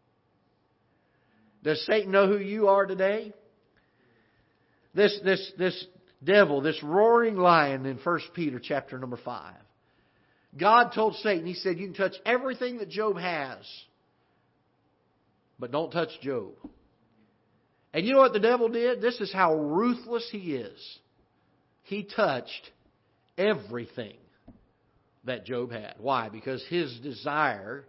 Does 1.64 1.84
Satan 1.86 2.12
know 2.12 2.28
who 2.28 2.38
you 2.38 2.68
are 2.68 2.86
today? 2.86 3.32
This, 4.94 5.18
this, 5.24 5.52
this 5.58 5.86
devil, 6.22 6.60
this 6.60 6.80
roaring 6.84 7.34
lion 7.34 7.84
in 7.84 7.98
1 7.98 8.20
Peter 8.32 8.60
chapter 8.62 8.96
number 8.96 9.18
5. 9.24 9.54
God 10.56 10.92
told 10.94 11.16
Satan, 11.16 11.46
He 11.46 11.54
said, 11.54 11.80
You 11.80 11.86
can 11.86 11.94
touch 11.94 12.14
everything 12.24 12.78
that 12.78 12.90
Job 12.90 13.18
has, 13.18 13.66
but 15.62 15.70
don't 15.70 15.92
touch 15.92 16.10
Job. 16.22 16.54
And 17.94 18.04
you 18.04 18.14
know 18.14 18.18
what 18.18 18.32
the 18.32 18.40
devil 18.40 18.68
did? 18.68 19.00
This 19.00 19.20
is 19.20 19.32
how 19.32 19.54
ruthless 19.54 20.28
he 20.32 20.56
is. 20.56 20.98
He 21.84 22.02
touched 22.02 22.72
everything 23.38 24.16
that 25.22 25.46
Job 25.46 25.70
had. 25.70 25.94
Why? 25.98 26.30
Because 26.30 26.64
his 26.68 26.92
desire 26.98 27.84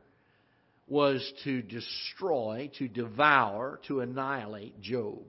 was 0.87 1.33
to 1.45 1.63
destroy, 1.63 2.69
to 2.77 2.87
devour, 2.87 3.79
to 3.87 4.01
annihilate 4.01 4.79
Job. 4.79 5.23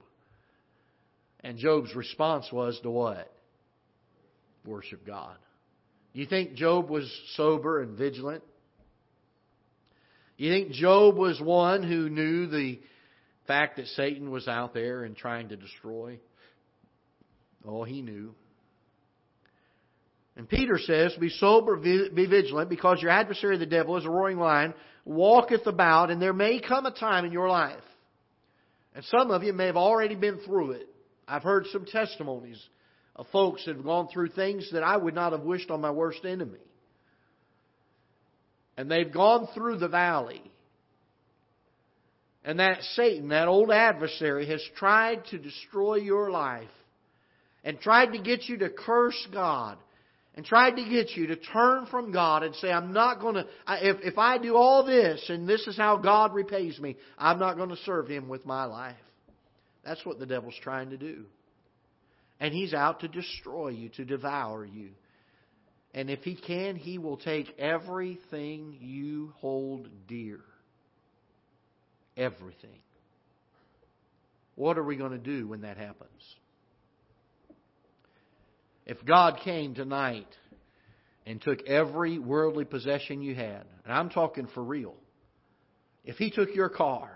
And 1.40 1.56
Job's 1.56 1.94
response 1.94 2.52
was 2.52 2.78
to 2.82 2.90
what? 2.90 3.32
Worship 4.66 5.06
God. 5.06 5.38
You 6.12 6.26
think 6.26 6.56
Job 6.56 6.90
was 6.90 7.10
sober 7.36 7.80
and 7.80 7.96
vigilant? 7.96 8.44
You 10.36 10.50
think 10.50 10.72
Job 10.72 11.16
was 11.16 11.40
one 11.40 11.82
who 11.82 12.08
knew 12.08 12.46
the 12.46 12.80
fact 13.46 13.76
that 13.76 13.86
Satan 13.88 14.30
was 14.30 14.48
out 14.48 14.74
there 14.74 15.04
and 15.04 15.16
trying 15.16 15.50
to 15.50 15.56
destroy? 15.56 16.18
Oh, 17.66 17.84
he 17.84 18.02
knew. 18.02 18.34
And 20.36 20.48
Peter 20.48 20.78
says, 20.78 21.14
Be 21.20 21.28
sober, 21.28 21.76
be 21.76 22.26
vigilant, 22.26 22.68
because 22.68 23.00
your 23.00 23.12
adversary, 23.12 23.56
the 23.56 23.66
devil, 23.66 23.96
is 23.96 24.04
a 24.04 24.10
roaring 24.10 24.38
lion, 24.38 24.74
walketh 25.04 25.66
about, 25.66 26.10
and 26.10 26.20
there 26.20 26.32
may 26.32 26.60
come 26.60 26.86
a 26.86 26.90
time 26.90 27.24
in 27.24 27.32
your 27.32 27.48
life. 27.48 27.78
And 28.94 29.04
some 29.04 29.30
of 29.30 29.44
you 29.44 29.52
may 29.52 29.66
have 29.66 29.76
already 29.76 30.16
been 30.16 30.38
through 30.40 30.72
it. 30.72 30.88
I've 31.28 31.42
heard 31.42 31.66
some 31.72 31.84
testimonies 31.84 32.60
of 33.16 33.26
folks 33.32 33.64
that 33.64 33.76
have 33.76 33.84
gone 33.84 34.08
through 34.12 34.30
things 34.30 34.68
that 34.72 34.82
I 34.82 34.96
would 34.96 35.14
not 35.14 35.32
have 35.32 35.42
wished 35.42 35.70
on 35.70 35.80
my 35.80 35.90
worst 35.90 36.24
enemy. 36.24 36.58
And 38.76 38.90
they've 38.90 39.12
gone 39.12 39.48
through 39.54 39.78
the 39.78 39.88
valley. 39.88 40.42
And 42.44 42.60
that 42.60 42.82
Satan, 42.94 43.28
that 43.28 43.48
old 43.48 43.70
adversary, 43.70 44.46
has 44.48 44.62
tried 44.76 45.24
to 45.26 45.38
destroy 45.38 45.96
your 45.96 46.30
life 46.30 46.68
and 47.62 47.80
tried 47.80 48.12
to 48.12 48.18
get 48.18 48.48
you 48.48 48.58
to 48.58 48.68
curse 48.68 49.26
God 49.32 49.78
and 50.34 50.44
tried 50.44 50.72
to 50.72 50.84
get 50.84 51.10
you 51.12 51.28
to 51.28 51.36
turn 51.36 51.86
from 51.86 52.12
God 52.12 52.42
and 52.42 52.54
say, 52.56 52.70
I'm 52.70 52.92
not 52.92 53.20
going 53.20 53.36
to, 53.36 53.46
if, 53.68 53.98
if 54.02 54.18
I 54.18 54.38
do 54.38 54.56
all 54.56 54.84
this 54.84 55.24
and 55.28 55.48
this 55.48 55.66
is 55.66 55.76
how 55.76 55.96
God 55.96 56.34
repays 56.34 56.78
me, 56.78 56.96
I'm 57.16 57.38
not 57.38 57.56
going 57.56 57.70
to 57.70 57.76
serve 57.76 58.08
Him 58.08 58.28
with 58.28 58.44
my 58.44 58.64
life. 58.64 58.96
That's 59.84 60.04
what 60.04 60.18
the 60.18 60.26
devil's 60.26 60.58
trying 60.62 60.90
to 60.90 60.96
do. 60.96 61.24
And 62.40 62.52
he's 62.52 62.74
out 62.74 63.00
to 63.00 63.08
destroy 63.08 63.68
you, 63.68 63.90
to 63.90 64.04
devour 64.04 64.64
you. 64.64 64.90
And 65.94 66.10
if 66.10 66.24
he 66.24 66.34
can, 66.34 66.74
he 66.74 66.98
will 66.98 67.16
take 67.16 67.54
everything 67.56 68.76
you 68.80 69.32
hold 69.36 69.88
dear. 70.08 70.40
Everything. 72.16 72.80
What 74.56 74.76
are 74.76 74.82
we 74.82 74.96
going 74.96 75.12
to 75.12 75.18
do 75.18 75.46
when 75.46 75.60
that 75.60 75.76
happens? 75.76 76.10
If 78.86 79.04
God 79.04 79.38
came 79.44 79.74
tonight 79.74 80.28
and 81.26 81.40
took 81.40 81.62
every 81.66 82.18
worldly 82.18 82.64
possession 82.64 83.22
you 83.22 83.36
had, 83.36 83.64
and 83.84 83.92
I'm 83.92 84.10
talking 84.10 84.48
for 84.52 84.62
real, 84.62 84.94
if 86.04 86.16
He 86.16 86.30
took 86.30 86.54
your 86.54 86.68
car, 86.68 87.08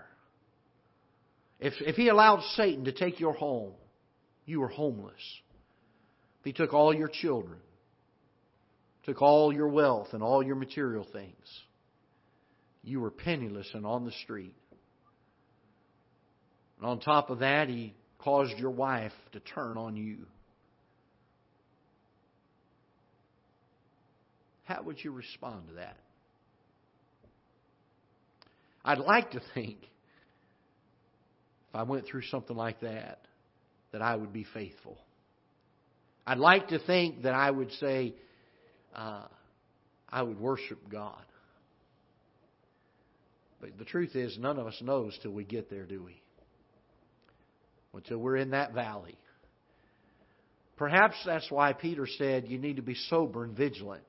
if, 1.59 1.73
if 1.81 1.95
He 1.95 2.07
allowed 2.07 2.41
Satan 2.55 2.85
to 2.85 2.93
take 2.93 3.19
your 3.19 3.33
home, 3.33 3.73
you 4.45 4.61
were 4.61 4.69
homeless. 4.69 5.21
If 6.39 6.45
He 6.45 6.53
took 6.53 6.73
all 6.73 6.93
your 6.93 7.09
children, 7.09 7.59
took 9.09 9.23
all 9.23 9.51
your 9.51 9.67
wealth 9.67 10.09
and 10.13 10.21
all 10.21 10.43
your 10.43 10.55
material 10.55 11.05
things, 11.11 11.33
you 12.83 12.99
were 12.99 13.09
penniless 13.09 13.67
and 13.73 13.83
on 13.83 14.05
the 14.05 14.11
street. 14.23 14.53
And 16.77 16.87
on 16.87 16.99
top 16.99 17.31
of 17.31 17.39
that, 17.39 17.69
He 17.69 17.95
caused 18.19 18.57
your 18.59 18.69
wife 18.69 19.11
to 19.31 19.39
turn 19.39 19.77
on 19.77 19.95
you. 19.95 20.27
How 24.65 24.83
would 24.83 25.03
you 25.03 25.11
respond 25.11 25.69
to 25.69 25.73
that? 25.75 25.97
I'd 28.85 28.99
like 28.99 29.31
to 29.31 29.41
think, 29.55 29.77
if 29.81 31.75
I 31.75 31.81
went 31.81 32.05
through 32.05 32.21
something 32.29 32.55
like 32.55 32.81
that, 32.81 33.21
that 33.91 34.03
I 34.03 34.15
would 34.15 34.31
be 34.31 34.45
faithful. 34.53 34.99
I'd 36.27 36.37
like 36.37 36.67
to 36.67 36.77
think 36.77 37.23
that 37.23 37.33
I 37.33 37.49
would 37.49 37.71
say, 37.73 38.13
uh, 38.95 39.23
I 40.09 40.21
would 40.21 40.39
worship 40.39 40.79
God. 40.89 41.21
But 43.61 43.77
the 43.77 43.85
truth 43.85 44.15
is, 44.15 44.37
none 44.39 44.57
of 44.57 44.67
us 44.67 44.77
knows 44.81 45.17
till 45.21 45.31
we 45.31 45.43
get 45.43 45.69
there, 45.69 45.85
do 45.85 46.03
we? 46.03 46.21
Until 47.93 48.19
we're 48.19 48.37
in 48.37 48.51
that 48.51 48.73
valley. 48.73 49.17
Perhaps 50.77 51.15
that's 51.25 51.51
why 51.51 51.73
Peter 51.73 52.07
said 52.17 52.47
you 52.47 52.57
need 52.57 52.77
to 52.77 52.81
be 52.81 52.95
sober 53.09 53.43
and 53.43 53.55
vigilant. 53.55 54.03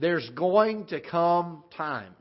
There's 0.00 0.28
going 0.30 0.86
to 0.86 1.00
come 1.00 1.62
times 1.76 2.14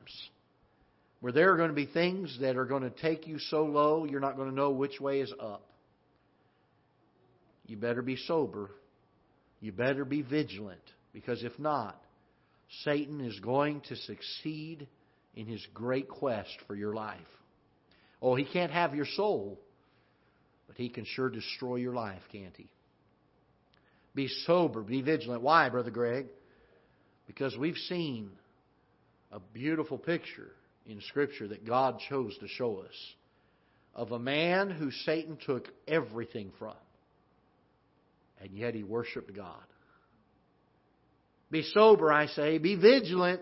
where 1.22 1.32
there 1.32 1.54
are 1.54 1.58
going 1.58 1.70
to 1.70 1.76
be 1.76 1.86
things 1.86 2.38
that 2.42 2.58
are 2.58 2.66
going 2.66 2.84
to 2.84 2.90
take 2.90 3.26
you 3.26 3.40
so 3.40 3.64
low 3.64 4.04
you're 4.04 4.20
not 4.20 4.36
going 4.36 4.50
to 4.50 4.56
know 4.56 4.72
which 4.72 5.00
way 5.00 5.22
is 5.22 5.32
up. 5.40 5.64
You 7.68 7.78
better 7.78 8.02
be 8.02 8.18
sober. 8.18 8.70
You 9.62 9.72
better 9.72 10.04
be 10.04 10.22
vigilant. 10.22 10.82
Because 11.16 11.46
if 11.46 11.58
not, 11.58 11.98
Satan 12.84 13.22
is 13.22 13.40
going 13.40 13.80
to 13.88 13.96
succeed 13.96 14.86
in 15.34 15.48
his 15.48 15.66
great 15.74 16.10
quest 16.10 16.54
for 16.68 16.76
your 16.76 16.94
life. 16.94 17.18
Oh, 18.22 18.36
he 18.36 18.44
can't 18.44 18.72
have 18.72 18.94
your 18.94 19.06
soul, 19.06 19.58
but 20.68 20.76
he 20.76 20.90
can 20.90 21.06
sure 21.06 21.30
destroy 21.30 21.78
your 21.78 21.94
life, 21.94 22.22
can't 22.34 22.56
he? 22.58 22.68
Be 24.14 24.28
sober, 24.46 24.82
be 24.82 25.02
vigilant. 25.02 25.42
Why, 25.42 25.70
Brother 25.70 25.90
Greg? 25.90 26.28
Because 27.28 27.58
we've 27.58 27.78
seen 27.78 28.30
a 29.32 29.40
beautiful 29.40 29.98
picture 29.98 30.52
in 30.86 31.00
Scripture 31.00 31.48
that 31.48 31.66
God 31.66 32.00
chose 32.10 32.38
to 32.40 32.48
show 32.50 32.80
us 32.80 33.14
of 33.96 34.12
a 34.12 34.20
man 34.20 34.70
who 34.70 34.92
Satan 34.92 35.38
took 35.46 35.70
everything 35.88 36.52
from, 36.60 36.76
and 38.42 38.52
yet 38.52 38.76
he 38.76 38.84
worshiped 38.84 39.34
God. 39.34 39.64
Be 41.52 41.64
sober, 41.74 42.12
I 42.12 42.28
say, 42.28 42.58
be 42.58 42.76
vigilant. 42.76 43.42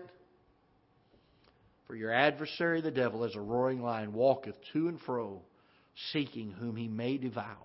For 1.86 1.94
your 1.94 2.12
adversary, 2.12 2.80
the 2.80 2.90
devil, 2.90 3.24
as 3.24 3.34
a 3.34 3.40
roaring 3.40 3.82
lion, 3.82 4.14
walketh 4.14 4.56
to 4.72 4.88
and 4.88 5.00
fro, 5.00 5.42
seeking 6.12 6.50
whom 6.50 6.76
he 6.76 6.88
may 6.88 7.18
devour. 7.18 7.56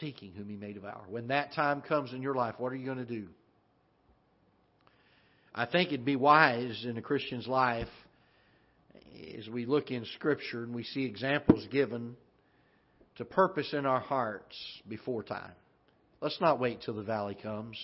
Seeking 0.00 0.32
whom 0.32 0.48
he 0.48 0.56
may 0.56 0.72
devour. 0.72 1.02
When 1.08 1.28
that 1.28 1.52
time 1.52 1.82
comes 1.82 2.12
in 2.12 2.22
your 2.22 2.34
life, 2.34 2.54
what 2.58 2.72
are 2.72 2.76
you 2.76 2.86
going 2.86 2.98
to 2.98 3.04
do? 3.04 3.28
I 5.54 5.66
think 5.66 5.88
it'd 5.88 6.04
be 6.04 6.16
wise 6.16 6.84
in 6.88 6.96
a 6.96 7.02
Christian's 7.02 7.46
life 7.46 7.88
as 9.38 9.48
we 9.48 9.66
look 9.66 9.90
in 9.90 10.04
Scripture 10.16 10.64
and 10.64 10.74
we 10.74 10.82
see 10.82 11.04
examples 11.04 11.66
given 11.70 12.16
to 13.16 13.24
purpose 13.24 13.72
in 13.72 13.86
our 13.86 14.00
hearts 14.00 14.56
before 14.88 15.22
time. 15.22 15.52
Let's 16.20 16.40
not 16.40 16.58
wait 16.58 16.80
till 16.82 16.94
the 16.94 17.02
valley 17.02 17.36
comes. 17.40 17.76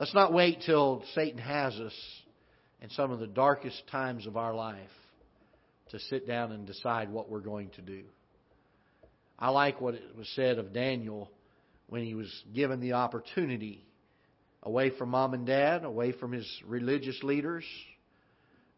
Let's 0.00 0.14
not 0.14 0.32
wait 0.32 0.62
till 0.64 1.04
Satan 1.14 1.38
has 1.38 1.74
us 1.74 1.92
in 2.80 2.88
some 2.88 3.10
of 3.10 3.20
the 3.20 3.26
darkest 3.26 3.86
times 3.88 4.26
of 4.26 4.34
our 4.38 4.54
life 4.54 4.78
to 5.90 5.98
sit 5.98 6.26
down 6.26 6.52
and 6.52 6.66
decide 6.66 7.10
what 7.10 7.28
we're 7.28 7.40
going 7.40 7.68
to 7.76 7.82
do. 7.82 8.04
I 9.38 9.50
like 9.50 9.78
what 9.78 9.92
it 9.92 10.16
was 10.16 10.26
said 10.34 10.58
of 10.58 10.72
Daniel 10.72 11.30
when 11.88 12.02
he 12.02 12.14
was 12.14 12.32
given 12.54 12.80
the 12.80 12.94
opportunity 12.94 13.84
away 14.62 14.88
from 14.88 15.10
mom 15.10 15.34
and 15.34 15.44
dad, 15.46 15.84
away 15.84 16.12
from 16.12 16.32
his 16.32 16.50
religious 16.66 17.22
leaders. 17.22 17.64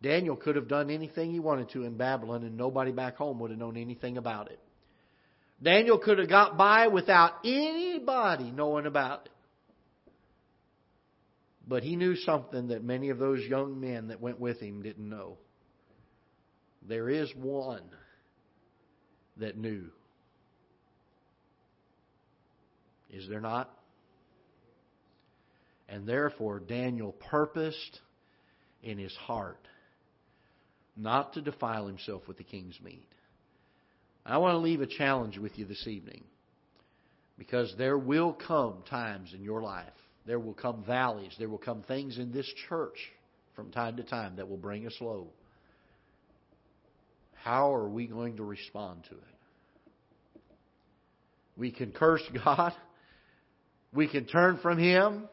Daniel 0.03 0.35
could 0.35 0.57
have 0.57 0.67
done 0.67 0.91
anything 0.91 1.31
he 1.31 1.39
wanted 1.39 1.71
to 1.71 1.85
in 1.85 1.97
Babylon, 1.97 2.43
and 2.43 2.57
nobody 2.57 2.91
back 2.91 3.15
home 3.15 3.39
would 3.39 3.53
have 3.53 3.61
known 3.61 3.77
anything 3.77 4.19
about 4.19 4.51
it. 4.51 4.59
Daniel 5.63 6.01
could 6.01 6.19
have 6.19 6.29
got 6.29 6.57
by 6.57 6.89
without 6.89 7.35
anybody 7.45 8.51
knowing 8.51 8.87
about 8.87 9.27
it. 9.27 9.33
But 11.67 11.83
he 11.83 11.97
knew 11.97 12.17
something 12.17 12.69
that 12.69 12.83
many 12.83 13.11
of 13.11 13.19
those 13.19 13.41
young 13.45 13.81
men 13.81 14.09
that 14.09 14.21
went 14.21 14.41
with 14.41 14.61
him 14.61 14.83
didn't 14.83 15.09
know. 15.09 15.39
There 16.89 17.09
is 17.09 17.33
one 17.37 17.85
that 19.37 19.57
knew. 19.57 19.85
Is 23.11 23.29
there 23.29 23.41
not? 23.41 23.71
And 25.89 26.07
therefore, 26.07 26.59
Daniel 26.59 27.13
purposed 27.13 28.01
in 28.83 28.99
his 28.99 29.15
heart 29.15 29.69
not 30.97 31.35
to 31.35 31.41
defile 31.41 31.87
himself 31.87 32.27
with 32.27 32.39
the 32.39 32.45
king's 32.45 32.79
meat. 32.83 33.09
I 34.25 34.39
want 34.39 34.55
to 34.55 34.59
leave 34.59 34.81
a 34.81 34.87
challenge 34.87 35.39
with 35.39 35.59
you 35.59 35.65
this 35.65 35.87
evening 35.87 36.25
because 37.39 37.75
there 37.77 37.99
will 37.99 38.33
come 38.33 38.83
times 38.89 39.33
in 39.35 39.43
your 39.43 39.63
life, 39.63 39.93
there 40.27 40.39
will 40.39 40.55
come 40.55 40.85
valleys, 40.85 41.35
there 41.39 41.49
will 41.49 41.59
come 41.59 41.83
things 41.83 42.19
in 42.19 42.33
this 42.33 42.51
church 42.69 42.97
from 43.55 43.71
time 43.71 43.97
to 43.97 44.03
time 44.03 44.37
that 44.37 44.49
will 44.49 44.57
bring 44.57 44.87
us 44.87 44.97
low. 45.01 45.29
How 47.43 47.75
are 47.75 47.89
we 47.89 48.07
going 48.07 48.37
to 48.37 48.45
respond 48.45 49.05
to 49.11 49.15
it? 49.15 50.43
We 51.57 51.71
can 51.71 51.93
curse 51.93 52.23
God. 52.45 52.73
We 53.93 54.09
can 54.09 54.27
turn 54.27 54.59
from 54.63 54.79
Him. 54.79 55.29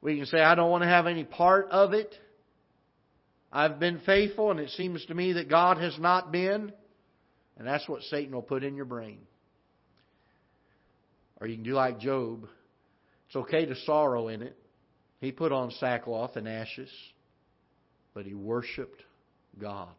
We 0.00 0.16
can 0.16 0.26
say, 0.26 0.38
I 0.38 0.54
don't 0.54 0.70
want 0.70 0.82
to 0.82 0.88
have 0.88 1.06
any 1.06 1.24
part 1.24 1.68
of 1.70 1.92
it. 1.92 2.14
I've 3.52 3.78
been 3.78 4.00
faithful, 4.04 4.50
and 4.50 4.60
it 4.60 4.70
seems 4.70 5.04
to 5.06 5.14
me 5.14 5.34
that 5.34 5.48
God 5.48 5.78
has 5.78 5.96
not 5.98 6.32
been. 6.32 6.72
And 7.58 7.66
that's 7.66 7.88
what 7.88 8.02
Satan 8.02 8.34
will 8.34 8.42
put 8.42 8.64
in 8.64 8.76
your 8.76 8.84
brain. 8.84 9.18
Or 11.40 11.46
you 11.46 11.54
can 11.54 11.64
do 11.64 11.72
like 11.72 12.00
Job. 12.00 12.46
It's 13.26 13.36
okay 13.36 13.66
to 13.66 13.74
sorrow 13.84 14.28
in 14.28 14.42
it. 14.42 14.56
He 15.20 15.32
put 15.32 15.52
on 15.52 15.70
sackcloth 15.72 16.36
and 16.36 16.48
ashes, 16.48 16.90
but 18.14 18.26
he 18.26 18.34
worshiped 18.34 19.02
God. 19.60 19.94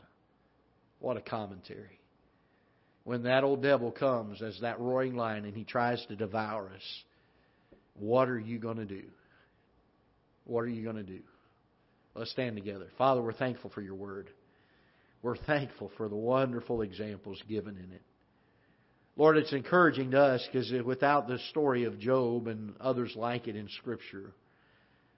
What 0.99 1.17
a 1.17 1.21
commentary. 1.21 1.99
When 3.03 3.23
that 3.23 3.43
old 3.43 3.61
devil 3.61 3.91
comes 3.91 4.41
as 4.41 4.59
that 4.61 4.79
roaring 4.79 5.15
lion 5.15 5.45
and 5.45 5.55
he 5.55 5.63
tries 5.63 6.05
to 6.07 6.15
devour 6.15 6.69
us, 6.75 7.03
what 7.95 8.29
are 8.29 8.39
you 8.39 8.59
going 8.59 8.77
to 8.77 8.85
do? 8.85 9.03
What 10.45 10.61
are 10.61 10.69
you 10.69 10.83
going 10.83 10.97
to 10.97 11.03
do? 11.03 11.19
Let's 12.15 12.31
stand 12.31 12.55
together. 12.55 12.87
Father, 12.97 13.21
we're 13.21 13.33
thankful 13.33 13.69
for 13.69 13.81
your 13.81 13.95
word. 13.95 14.29
We're 15.21 15.37
thankful 15.37 15.91
for 15.97 16.09
the 16.09 16.15
wonderful 16.15 16.81
examples 16.81 17.41
given 17.47 17.77
in 17.77 17.91
it. 17.91 18.01
Lord, 19.17 19.37
it's 19.37 19.51
encouraging 19.51 20.11
to 20.11 20.21
us 20.21 20.47
because 20.51 20.71
without 20.85 21.27
the 21.27 21.39
story 21.49 21.85
of 21.85 21.99
Job 21.99 22.47
and 22.47 22.75
others 22.79 23.13
like 23.15 23.47
it 23.47 23.55
in 23.55 23.67
Scripture, 23.79 24.31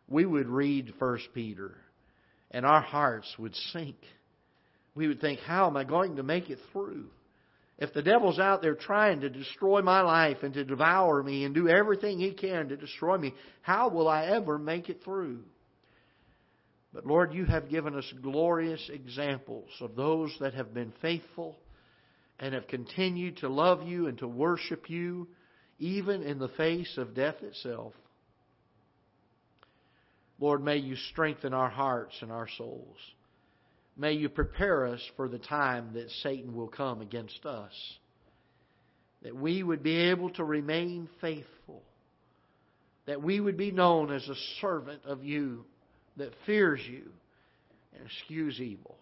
we 0.07 0.25
would 0.25 0.47
read 0.47 0.93
First 0.97 1.27
Peter 1.33 1.75
and 2.49 2.65
our 2.65 2.81
hearts 2.81 3.27
would 3.38 3.53
sink. 3.73 3.97
We 4.95 5.09
would 5.09 5.19
think, 5.19 5.41
how 5.41 5.67
am 5.67 5.75
I 5.75 5.83
going 5.83 6.15
to 6.15 6.23
make 6.23 6.49
it 6.49 6.59
through? 6.71 7.07
If 7.77 7.93
the 7.93 8.01
devil's 8.01 8.39
out 8.39 8.62
there 8.62 8.73
trying 8.73 9.19
to 9.21 9.29
destroy 9.29 9.81
my 9.81 10.01
life 10.01 10.38
and 10.43 10.53
to 10.53 10.63
devour 10.63 11.21
me 11.21 11.43
and 11.43 11.53
do 11.53 11.67
everything 11.67 12.19
he 12.19 12.31
can 12.31 12.69
to 12.69 12.77
destroy 12.77 13.17
me, 13.17 13.33
how 13.62 13.89
will 13.89 14.07
I 14.07 14.27
ever 14.27 14.57
make 14.57 14.89
it 14.89 15.03
through? 15.03 15.39
But 16.93 17.05
Lord, 17.05 17.33
you 17.33 17.43
have 17.45 17.69
given 17.69 17.95
us 17.95 18.13
glorious 18.21 18.89
examples 18.91 19.69
of 19.81 19.97
those 19.97 20.33
that 20.39 20.53
have 20.53 20.73
been 20.73 20.93
faithful 21.01 21.57
and 22.39 22.54
have 22.54 22.67
continued 22.67 23.38
to 23.38 23.49
love 23.49 23.84
you 23.84 24.08
and 24.08 24.17
to 24.19 24.28
worship 24.28 24.89
you, 24.89 25.28
even 25.78 26.23
in 26.23 26.39
the 26.39 26.47
face 26.49 26.97
of 26.97 27.13
death 27.13 27.36
itself. 27.41 27.93
Lord, 30.39 30.63
may 30.63 30.78
you 30.78 30.95
strengthen 31.12 31.54
our 31.54 31.69
hearts 31.69 32.15
and 32.21 32.32
our 32.32 32.47
souls. 32.58 32.97
May 33.97 34.13
you 34.13 34.30
prepare 34.30 34.88
us 34.88 35.02
for 35.17 35.28
the 35.28 35.39
time 35.39 35.91
that 35.93 36.10
Satan 36.23 36.56
will 36.56 36.69
come 36.69 37.02
against 37.02 37.45
us. 37.45 37.73
That 39.23 39.36
we 39.36 39.62
would 39.62 39.84
be 39.84 39.97
able 39.97 40.30
to 40.32 40.45
remain 40.45 41.10
faithful. 41.19 41.84
That 43.06 43.21
we 43.21 43.41
would 43.41 43.58
be 43.58 43.71
known 43.71 44.13
as 44.13 44.25
a 44.30 44.36
servant 44.62 45.02
of 45.04 45.25
you 45.25 45.65
that 46.15 46.34
fears 46.45 46.80
you 46.89 47.12
and 47.93 48.06
eschews 48.06 48.62
evil. 48.62 48.95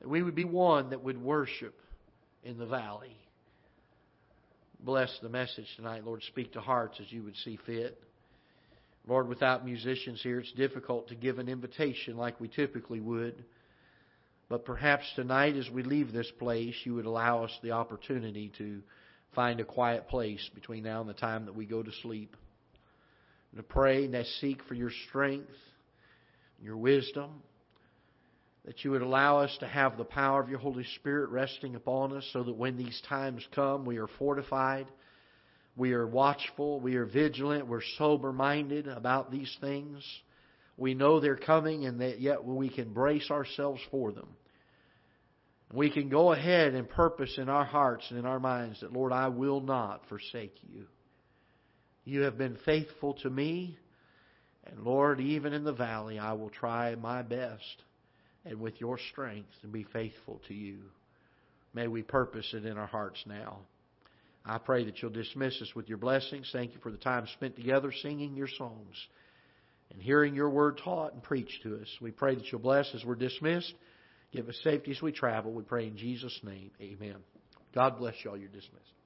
That 0.00 0.08
we 0.08 0.22
would 0.22 0.36
be 0.36 0.44
one 0.44 0.90
that 0.90 1.02
would 1.02 1.20
worship 1.20 1.74
in 2.44 2.58
the 2.58 2.66
valley. 2.66 3.16
Bless 4.80 5.10
the 5.22 5.28
message 5.28 5.66
tonight, 5.76 6.04
Lord. 6.04 6.22
Speak 6.22 6.52
to 6.54 6.60
hearts 6.60 6.98
as 7.00 7.12
you 7.12 7.22
would 7.22 7.36
see 7.36 7.58
fit. 7.66 8.02
Lord, 9.06 9.28
without 9.28 9.64
musicians 9.64 10.22
here, 10.22 10.40
it's 10.40 10.52
difficult 10.52 11.08
to 11.08 11.14
give 11.14 11.38
an 11.38 11.48
invitation 11.48 12.16
like 12.16 12.40
we 12.40 12.48
typically 12.48 13.00
would. 13.00 13.44
But 14.48 14.64
perhaps 14.64 15.04
tonight, 15.16 15.56
as 15.56 15.70
we 15.70 15.82
leave 15.82 16.12
this 16.12 16.30
place, 16.38 16.74
you 16.84 16.94
would 16.94 17.06
allow 17.06 17.44
us 17.44 17.52
the 17.62 17.72
opportunity 17.72 18.52
to 18.58 18.80
find 19.34 19.60
a 19.60 19.64
quiet 19.64 20.08
place 20.08 20.48
between 20.54 20.82
now 20.82 21.00
and 21.00 21.08
the 21.08 21.14
time 21.14 21.46
that 21.46 21.54
we 21.54 21.66
go 21.66 21.82
to 21.82 21.92
sleep. 22.02 22.36
And 23.52 23.58
to 23.58 23.62
pray 23.62 24.04
and 24.04 24.12
to 24.12 24.24
seek 24.40 24.62
for 24.64 24.74
your 24.74 24.90
strength 25.08 25.50
your 26.62 26.76
wisdom, 26.76 27.42
that 28.64 28.84
you 28.84 28.90
would 28.90 29.02
allow 29.02 29.38
us 29.38 29.56
to 29.60 29.66
have 29.66 29.96
the 29.96 30.04
power 30.04 30.40
of 30.40 30.48
your 30.48 30.58
Holy 30.58 30.84
Spirit 30.96 31.30
resting 31.30 31.76
upon 31.76 32.16
us 32.16 32.28
so 32.32 32.42
that 32.42 32.56
when 32.56 32.76
these 32.76 33.00
times 33.08 33.46
come, 33.54 33.84
we 33.84 33.96
are 33.96 34.08
fortified, 34.18 34.86
we 35.76 35.92
are 35.92 36.06
watchful, 36.06 36.78
we 36.80 36.96
are 36.96 37.06
vigilant, 37.06 37.66
we're 37.66 37.80
sober 37.96 38.32
minded 38.32 38.86
about 38.86 39.30
these 39.30 39.54
things. 39.60 40.04
We 40.76 40.94
know 40.94 41.20
they're 41.20 41.36
coming 41.36 41.86
and 41.86 42.00
that 42.00 42.20
yet 42.20 42.44
we 42.44 42.68
can 42.68 42.92
brace 42.92 43.30
ourselves 43.30 43.80
for 43.90 44.12
them. 44.12 44.28
We 45.72 45.90
can 45.90 46.08
go 46.08 46.32
ahead 46.32 46.74
and 46.74 46.88
purpose 46.88 47.34
in 47.38 47.48
our 47.48 47.64
hearts 47.64 48.04
and 48.10 48.18
in 48.18 48.26
our 48.26 48.40
minds 48.40 48.80
that, 48.80 48.92
Lord, 48.92 49.12
I 49.12 49.28
will 49.28 49.60
not 49.60 50.08
forsake 50.08 50.56
you. 50.62 50.86
You 52.04 52.22
have 52.22 52.36
been 52.36 52.58
faithful 52.64 53.14
to 53.22 53.30
me. 53.30 53.78
And 54.64 54.80
Lord, 54.80 55.20
even 55.20 55.52
in 55.52 55.64
the 55.64 55.72
valley, 55.72 56.18
I 56.18 56.32
will 56.32 56.50
try 56.50 56.94
my 56.96 57.22
best 57.22 57.84
and 58.44 58.60
with 58.60 58.80
your 58.80 58.98
strength 59.10 59.50
to 59.62 59.68
be 59.68 59.84
faithful 59.84 60.40
to 60.48 60.54
you. 60.54 60.78
May 61.74 61.86
we 61.86 62.02
purpose 62.02 62.52
it 62.52 62.64
in 62.64 62.76
our 62.76 62.86
hearts 62.86 63.22
now. 63.26 63.58
I 64.44 64.58
pray 64.58 64.84
that 64.84 65.00
you'll 65.00 65.10
dismiss 65.10 65.60
us 65.60 65.74
with 65.74 65.88
your 65.88 65.98
blessings. 65.98 66.48
Thank 66.52 66.72
you 66.72 66.80
for 66.80 66.90
the 66.90 66.98
time 66.98 67.26
spent 67.34 67.56
together 67.56 67.92
singing 68.02 68.34
your 68.36 68.48
songs 68.48 68.96
and 69.92 70.00
hearing 70.00 70.34
your 70.34 70.50
word 70.50 70.80
taught 70.82 71.12
and 71.12 71.22
preached 71.22 71.62
to 71.62 71.76
us. 71.76 71.88
We 72.00 72.10
pray 72.10 72.34
that 72.34 72.50
you'll 72.50 72.60
bless 72.60 72.90
as 72.94 73.04
we're 73.04 73.16
dismissed. 73.16 73.74
Give 74.32 74.48
us 74.48 74.58
safety 74.62 74.92
as 74.92 75.02
we 75.02 75.12
travel. 75.12 75.52
We 75.52 75.62
pray 75.62 75.86
in 75.86 75.96
Jesus' 75.96 76.38
name. 76.42 76.70
Amen. 76.80 77.16
God 77.74 77.98
bless 77.98 78.14
you 78.24 78.30
all. 78.30 78.36
You're 78.36 78.48
dismissed. 78.48 78.99